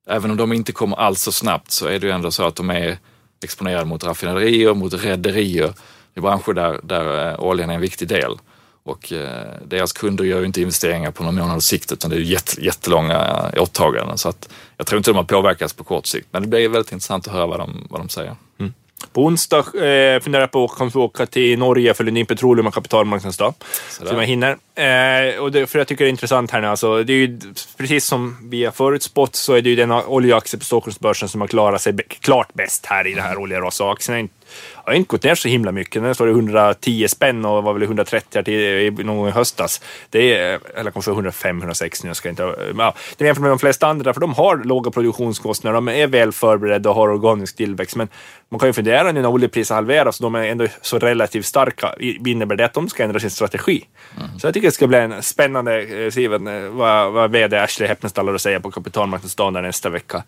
Även 0.09 0.31
om 0.31 0.37
de 0.37 0.53
inte 0.53 0.71
kommer 0.71 0.97
alls 0.97 1.21
så 1.21 1.31
snabbt 1.31 1.71
så 1.71 1.87
är 1.87 1.99
det 1.99 2.07
ju 2.07 2.11
ändå 2.11 2.31
så 2.31 2.43
att 2.43 2.55
de 2.55 2.69
är 2.69 2.97
exponerade 3.43 3.85
mot 3.85 4.03
raffinaderier, 4.03 4.73
mot 4.73 4.93
rederier. 4.93 5.73
i 6.15 6.19
branscher 6.19 6.53
där, 6.53 6.79
där 6.83 7.31
eh, 7.31 7.39
oljan 7.39 7.69
är 7.69 7.73
en 7.73 7.81
viktig 7.81 8.07
del. 8.07 8.37
Och 8.83 9.13
eh, 9.13 9.53
deras 9.65 9.93
kunder 9.93 10.23
gör 10.23 10.39
ju 10.39 10.45
inte 10.45 10.61
investeringar 10.61 11.11
på 11.11 11.23
någon 11.23 11.35
månads 11.35 11.65
sikt 11.65 11.91
utan 11.91 12.11
det 12.11 12.17
är 12.17 12.59
jättelånga 12.63 13.51
eh, 13.53 13.61
åtaganden. 13.61 14.17
Så 14.17 14.29
att 14.29 14.49
jag 14.77 14.87
tror 14.87 14.97
inte 14.97 15.09
de 15.09 15.17
har 15.17 15.23
påverkats 15.23 15.73
på 15.73 15.83
kort 15.83 16.05
sikt. 16.05 16.27
Men 16.31 16.41
det 16.41 16.47
blir 16.47 16.69
väldigt 16.69 16.91
intressant 16.91 17.27
att 17.27 17.33
höra 17.33 17.47
vad 17.47 17.59
de, 17.59 17.87
vad 17.89 18.01
de 18.01 18.09
säger. 18.09 18.35
Mm. 18.59 18.73
På 19.13 19.25
onsdag 19.25 19.59
eh, 19.59 20.19
funderar 20.19 20.43
jag 20.43 20.51
på 20.51 20.65
att 20.65 20.77
kanske 20.77 20.99
åka 20.99 21.25
till 21.25 21.59
Norge 21.59 21.93
för 21.93 22.03
Lundin 22.03 22.25
Petroleum 22.25 22.67
och 22.67 22.73
kapitalmarknadsdag. 22.73 23.53
Så 23.89 24.05
jag 24.05 24.25
hinner. 24.25 24.57
Eh, 24.75 25.39
och 25.39 25.51
det, 25.51 25.67
för 25.67 25.79
jag 25.79 25.87
tycker 25.87 26.05
det 26.05 26.09
är 26.09 26.11
intressant 26.11 26.51
här 26.51 26.61
nu. 26.61 26.67
Alltså, 26.67 27.03
det 27.03 27.13
är 27.13 27.17
ju, 27.17 27.39
precis 27.77 28.05
som 28.05 28.49
vi 28.49 28.65
har 28.65 28.71
förutspått 28.71 29.35
så 29.35 29.53
är 29.53 29.61
det 29.61 29.69
ju 29.69 29.75
den 29.75 29.91
oljeaktie 29.91 30.59
på 30.59 30.65
Stockholmsbörsen 30.65 31.29
som 31.29 31.41
har 31.41 31.47
klarat 31.47 31.81
sig 31.81 31.97
klart 32.19 32.53
bäst 32.53 32.85
här 32.85 33.07
i 33.07 33.13
det 33.13 33.21
här 33.21 33.37
oljeraset. 33.37 33.85
Aktien 33.85 34.29
har 34.73 34.93
inte 34.93 35.07
gått 35.07 35.23
ner 35.23 35.35
så 35.35 35.47
himla 35.47 35.71
mycket. 35.71 36.03
Den 36.03 36.15
står 36.15 36.27
110 36.27 37.07
spänn 37.07 37.45
och 37.45 37.63
var 37.63 37.73
väl 37.73 37.83
130 37.83 38.43
till 38.43 39.05
någon 39.05 39.29
i 39.29 39.31
höstas. 39.31 39.81
Det 40.09 40.35
är, 40.35 40.59
eller 40.75 40.91
kanske 40.91 41.11
105, 41.11 41.57
106 41.57 42.03
nu. 42.03 42.09
Jag 42.09 42.17
ska 42.17 42.29
inte, 42.29 42.55
ja, 42.77 42.93
det 43.17 43.23
är 43.23 43.25
jämfört 43.25 43.41
med 43.41 43.51
de 43.51 43.59
flesta 43.59 43.87
andra, 43.87 44.13
för 44.13 44.21
de 44.21 44.33
har 44.33 44.57
låga 44.57 44.91
produktionskostnader. 44.91 45.75
De 45.75 45.87
är 45.87 46.07
väl 46.07 46.31
förberedda 46.31 46.89
och 46.89 46.95
har 46.95 47.09
organisk 47.09 47.55
tillväxt. 47.55 47.95
Men 47.95 48.07
man 48.49 48.59
kan 48.59 48.69
ju 48.69 48.73
fundera 48.73 49.11
nu 49.11 49.21
när 49.21 49.29
oljepriset 49.29 49.75
halveras 49.75 50.19
och 50.19 50.23
de 50.23 50.35
är 50.35 50.43
ändå 50.43 50.67
så 50.81 50.99
relativt 50.99 51.45
starka. 51.45 51.95
Innebär 51.99 52.55
det 52.55 52.65
att 52.65 52.73
de 52.73 52.89
ska 52.89 53.03
ändra 53.03 53.19
sin 53.19 53.31
strategi? 53.31 53.85
Mm. 54.17 54.39
Så 54.39 54.47
jag 54.47 54.53
tycker 54.53 54.67
det 54.67 54.71
ska 54.71 54.87
bli 54.87 54.97
en 54.97 55.23
spännande, 55.23 55.81
eh, 55.81 56.11
Siven, 56.11 56.47
eh, 56.47 56.69
vad, 56.69 57.11
vad 57.11 57.31
vd 57.31 57.59
Ashley 57.59 57.87
Heppenstall 57.87 58.27
har 58.27 58.35
att 58.35 58.41
säga 58.41 58.59
på 58.59 58.71
kapitalmarknadsdagen 58.71 59.63
nästa 59.63 59.89
vecka. 59.89 60.23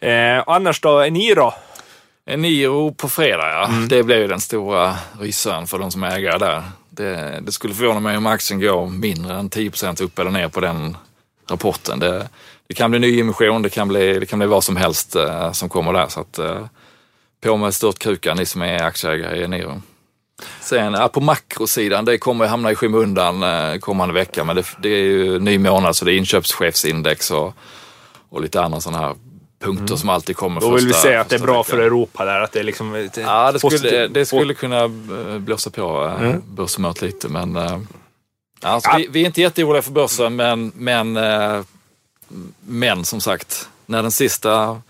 Eh, 0.00 0.42
annars 0.46 0.80
då, 0.80 1.00
Eniro 1.00 1.52
Eniro 2.30 2.94
på 2.94 3.08
fredag, 3.08 3.52
ja. 3.52 3.66
Mm. 3.66 3.88
Det 3.88 4.02
blir 4.02 4.18
ju 4.18 4.26
den 4.26 4.40
stora 4.40 4.96
rysaren 5.20 5.66
för 5.66 5.78
de 5.78 5.90
som 5.90 6.02
är 6.02 6.18
ägare 6.18 6.38
där. 6.38 6.62
Det, 6.90 7.40
det 7.42 7.52
skulle 7.52 7.74
förvåna 7.74 8.00
mig 8.00 8.16
om 8.16 8.26
aktien 8.26 8.60
går 8.60 8.86
mindre 8.86 9.34
än 9.34 9.50
10% 9.50 10.02
upp 10.02 10.18
eller 10.18 10.30
ner 10.30 10.48
på 10.48 10.60
den 10.60 10.96
rapporten. 11.50 11.98
Det, 11.98 12.28
det 12.66 12.74
kan 12.74 12.90
bli 12.90 13.00
nyemission, 13.00 13.62
det 13.62 13.70
kan 13.70 13.88
bli, 13.88 14.18
det 14.18 14.26
kan 14.26 14.38
bli 14.38 14.48
vad 14.48 14.64
som 14.64 14.76
helst 14.76 15.16
eh, 15.16 15.52
som 15.52 15.68
kommer 15.68 15.92
där. 15.92 16.06
Så 16.08 16.20
att, 16.20 16.38
eh, 16.38 16.66
på 17.40 17.56
med 17.56 17.74
störtkrukan, 17.74 18.36
ni 18.36 18.46
som 18.46 18.62
är 18.62 18.82
aktieägare 18.82 19.40
i 19.40 19.44
Eniro. 19.44 19.82
Sen 20.60 20.92
ja, 20.92 21.08
på 21.08 21.20
makrosidan, 21.20 22.04
det 22.04 22.18
kommer 22.18 22.46
hamna 22.46 22.70
i 22.70 22.74
skymundan 22.74 23.42
eh, 23.42 23.78
kommande 23.78 24.14
vecka, 24.14 24.44
men 24.44 24.56
det, 24.56 24.66
det 24.82 24.88
är 24.88 25.04
ju 25.04 25.38
ny 25.38 25.58
månad 25.58 25.96
så 25.96 26.04
det 26.04 26.12
är 26.12 26.16
inköpschefsindex 26.16 27.30
och, 27.30 27.54
och 28.28 28.40
lite 28.42 28.62
andra 28.62 28.80
sådana 28.80 28.98
här 28.98 29.14
punkter 29.60 29.96
som 29.96 30.08
alltid 30.08 30.36
kommer 30.36 30.60
Då 30.60 30.70
vill 30.74 30.86
vi 30.86 30.92
första- 30.92 31.02
säga 31.08 31.20
att 31.20 31.28
det 31.28 31.36
är 31.36 31.40
bra 31.40 31.52
veckan. 31.62 31.64
för 31.64 31.78
Europa 31.78 32.24
där. 32.24 32.40
Att 32.40 32.52
det 32.52 32.60
är 32.60 32.64
liksom 32.64 32.94
ett 32.94 33.16
Ja, 33.16 33.52
det 33.52 33.58
skulle, 33.58 34.08
det 34.08 34.26
skulle 34.26 34.54
kunna 34.54 34.80
eh, 34.84 35.38
blåsa 35.38 35.70
på 35.70 36.04
eh, 36.06 36.22
Mm. 36.22 36.42
börshumöret 36.48 37.02
lite, 37.02 37.28
men 37.28 37.56
alltså, 37.56 38.90
Ja. 38.90 38.96
vi, 38.98 39.06
vi 39.10 39.22
är 39.22 39.26
inte 39.26 39.40
jätteoroliga 39.40 39.82
för 39.82 39.90
börsen, 39.92 40.36
men, 40.36 40.72
men, 40.74 41.18
men 42.66 43.04
som 43.04 43.20
sagt, 43.20 43.68
när 43.86 44.02
den 44.02 44.10
sista, 44.12 44.82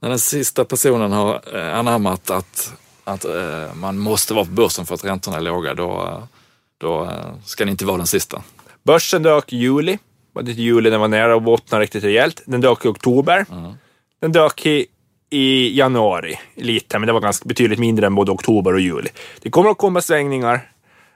när 0.00 0.08
den 0.08 0.18
sista 0.18 0.64
personen 0.64 1.12
har 1.12 1.40
anammat 1.58 2.30
att, 2.30 2.72
att 3.04 3.26
man 3.74 3.98
måste 3.98 4.34
vara 4.34 4.44
på 4.44 4.50
börsen 4.50 4.86
för 4.86 4.94
att 4.94 5.04
räntorna 5.04 5.36
är 5.36 5.40
låga, 5.40 5.74
då, 5.74 6.22
då 6.78 7.10
ska 7.44 7.64
ni 7.64 7.70
inte 7.70 7.84
vara 7.84 7.96
den 7.96 8.06
sista. 8.06 8.42
Börsen 8.82 9.22
dök 9.22 9.52
i 9.52 9.56
juli. 9.56 9.98
Var 10.32 10.42
det 10.42 10.50
i 10.50 10.54
juli 10.54 10.90
den 10.90 11.00
var 11.00 11.08
nära 11.08 11.34
och 11.34 11.42
bottnade 11.42 11.82
riktigt 11.84 12.04
rejält. 12.04 12.42
Den 12.46 12.60
dök 12.60 12.84
i 12.84 12.88
oktober. 12.88 13.46
Den 14.20 14.32
dök 14.32 14.66
i, 14.66 14.86
i 15.30 15.78
januari 15.78 16.38
lite, 16.54 16.98
men 16.98 17.06
det 17.06 17.12
var 17.12 17.20
ganska 17.20 17.48
betydligt 17.48 17.78
mindre 17.78 18.06
än 18.06 18.14
både 18.14 18.32
oktober 18.32 18.74
och 18.74 18.80
juli. 18.80 19.08
Det 19.42 19.50
kommer 19.50 19.70
att 19.70 19.78
komma 19.78 20.00
svängningar, 20.00 20.70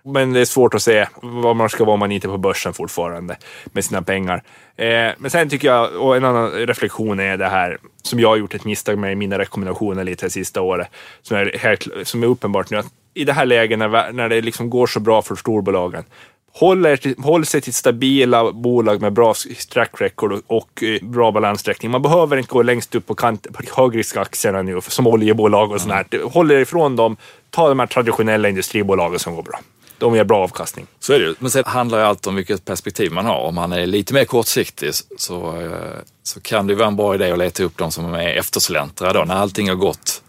men 0.05 0.33
det 0.33 0.41
är 0.41 0.45
svårt 0.45 0.75
att 0.75 0.83
se 0.83 1.07
vad 1.23 1.57
man 1.57 1.69
ska 1.69 1.85
vara 1.85 1.95
om 1.95 2.01
man 2.01 2.13
inte 2.13 2.27
är 2.27 2.31
på 2.31 2.39
börsen 2.39 2.73
fortfarande 2.73 3.37
med 3.65 3.85
sina 3.85 4.03
pengar. 4.03 4.43
Eh, 4.77 5.13
men 5.19 5.31
sen 5.31 5.49
tycker 5.49 5.69
jag, 5.69 5.97
och 5.97 6.17
en 6.17 6.25
annan 6.25 6.51
reflektion 6.51 7.21
är 7.21 7.37
det 7.37 7.49
här 7.49 7.79
som 8.03 8.21
jag 8.21 8.29
har 8.29 8.37
gjort 8.37 8.55
ett 8.55 8.65
misstag 8.65 8.99
med 8.99 9.13
i 9.13 9.17
mina 9.17 9.39
rekommendationer 9.39 10.05
lite 10.05 10.27
det 10.27 10.31
sista 10.31 10.61
året, 10.61 10.89
som 11.23 11.37
är, 11.37 11.59
helt, 11.59 11.87
som 12.05 12.23
är 12.23 12.27
uppenbart 12.27 12.71
nu, 12.71 12.77
att 12.77 12.87
i 13.15 13.25
det 13.25 13.33
här 13.33 13.47
läget 13.47 13.79
när, 13.79 14.13
när 14.13 14.29
det 14.29 14.41
liksom 14.41 14.71
går 14.71 14.87
så 14.87 15.01
bra 15.01 15.23
för 15.23 15.35
storbolagen, 15.37 16.05
Håll, 16.53 16.87
er 16.87 16.97
till, 16.97 17.15
håll 17.19 17.47
sig 17.47 17.61
till 17.61 17.75
stabila 17.75 18.53
bolag 18.53 19.01
med 19.01 19.13
bra 19.13 19.35
track 19.73 20.01
record 20.01 20.33
och, 20.33 20.43
och 20.47 20.83
eh, 20.83 21.03
bra 21.03 21.33
balanssträckning. 21.33 21.91
Man 21.91 22.03
behöver 22.03 22.37
inte 22.37 22.51
gå 22.53 22.63
längst 22.63 22.95
upp 22.95 23.07
på, 23.07 23.15
kant, 23.15 23.47
på 23.53 23.63
högriskaktierna 23.83 24.63
nu, 24.63 24.81
som 24.81 25.07
oljebolag 25.07 25.73
och 25.73 25.81
sånt 25.81 25.93
här. 25.93 26.29
Håll 26.31 26.51
er 26.51 26.59
ifrån 26.59 26.97
dem. 26.97 27.17
Ta 27.51 27.69
de 27.69 27.79
här 27.79 27.87
traditionella 27.87 28.49
industribolagen 28.49 29.19
som 29.19 29.37
går 29.37 29.43
bra. 29.43 29.61
De 29.99 30.15
ger 30.15 30.25
bra 30.25 30.39
avkastning. 30.45 30.87
Så 31.01 31.13
är 31.13 31.19
det 31.19 31.25
ju. 31.25 31.35
Men 31.39 31.51
sen 31.51 31.65
handlar 31.67 31.99
ju 31.99 32.05
allt 32.05 32.27
om 32.27 32.35
vilket 32.35 32.65
perspektiv 32.65 33.13
man 33.13 33.27
har. 33.27 33.39
Om 33.41 33.55
man 33.55 33.73
är 33.73 33.87
lite 33.87 34.15
mer 34.15 34.25
kortsiktig 34.25 34.91
så, 35.17 35.61
eh, 35.61 35.99
så 36.23 36.41
kan 36.41 36.67
det 36.67 36.75
vara 36.75 36.89
en 36.89 36.97
bra 36.97 37.15
idé 37.15 37.31
att 37.31 37.39
leta 37.39 37.63
upp 37.63 37.79
de 37.79 37.93
som 37.93 38.15
är 38.15 38.29
eftersläntrare 38.29 39.13
då. 39.13 39.25
När 39.25 39.35
allting 39.35 39.69
har 39.69 39.77
gått 39.77 40.23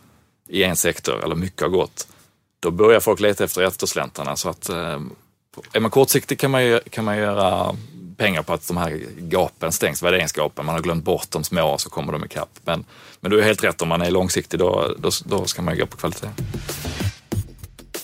i 0.49 0.63
en 0.63 0.75
sektor, 0.75 1.23
eller 1.23 1.35
mycket 1.35 1.61
har 1.61 1.69
gått, 1.69 2.07
då 2.59 2.71
börjar 2.71 2.99
folk 2.99 3.19
leta 3.19 3.43
efter 3.43 3.61
eftersläntrarna. 3.61 4.35
Så 4.35 4.49
att, 4.49 4.69
eh, 4.69 4.99
är 5.73 5.79
man 5.79 5.91
kortsiktig 5.91 6.39
kan 6.39 6.51
man, 6.51 6.63
ju, 6.65 6.79
kan 6.89 7.05
man 7.05 7.17
göra 7.17 7.75
pengar 8.17 8.41
på 8.41 8.53
att 8.53 8.67
de 8.67 8.77
här 8.77 9.01
gapen 9.17 9.71
stängs, 9.71 10.03
värderingsgapen. 10.03 10.65
Man 10.65 10.75
har 10.75 10.81
glömt 10.81 11.03
bort 11.03 11.27
de 11.29 11.43
små 11.43 11.77
så 11.77 11.89
kommer 11.89 12.13
de 12.13 12.25
ikapp. 12.25 12.49
Men, 12.63 12.85
men 13.19 13.31
du 13.31 13.39
är 13.39 13.43
helt 13.43 13.63
rätt, 13.63 13.81
om 13.81 13.87
man 13.87 14.01
är 14.01 14.11
långsiktig 14.11 14.59
då, 14.59 14.95
då, 14.99 15.09
då 15.25 15.45
ska 15.45 15.61
man 15.61 15.73
ju 15.73 15.79
gå 15.79 15.87
på 15.87 15.97
kvalitet. 15.97 16.27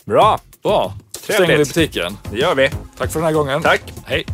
Bra, 0.05 0.39
Bra, 0.63 0.93
då 1.12 1.19
stänger 1.19 1.39
vi 1.41 1.47
Trevligt. 1.47 1.67
butiken. 1.73 2.17
det 2.31 2.38
gör 2.38 2.55
vi. 2.55 2.69
Tack 2.97 3.12
för 3.12 3.19
den 3.19 3.25
här 3.25 3.33
gången. 3.33 3.62
Tack. 3.62 3.93
Hej. 4.05 4.25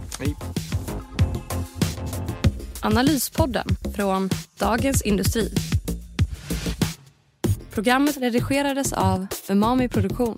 Analyspodden 2.81 3.67
från 3.95 4.29
Dagens 4.59 5.01
Industri. 5.01 5.53
Programmet 7.73 8.17
redigerades 8.17 8.93
av 8.93 9.27
Umami 9.49 9.89
Produktion. 9.89 10.37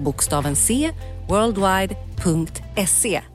Bokstaven 0.00 0.56
C, 0.56 0.90
worldwide.se 1.28 3.29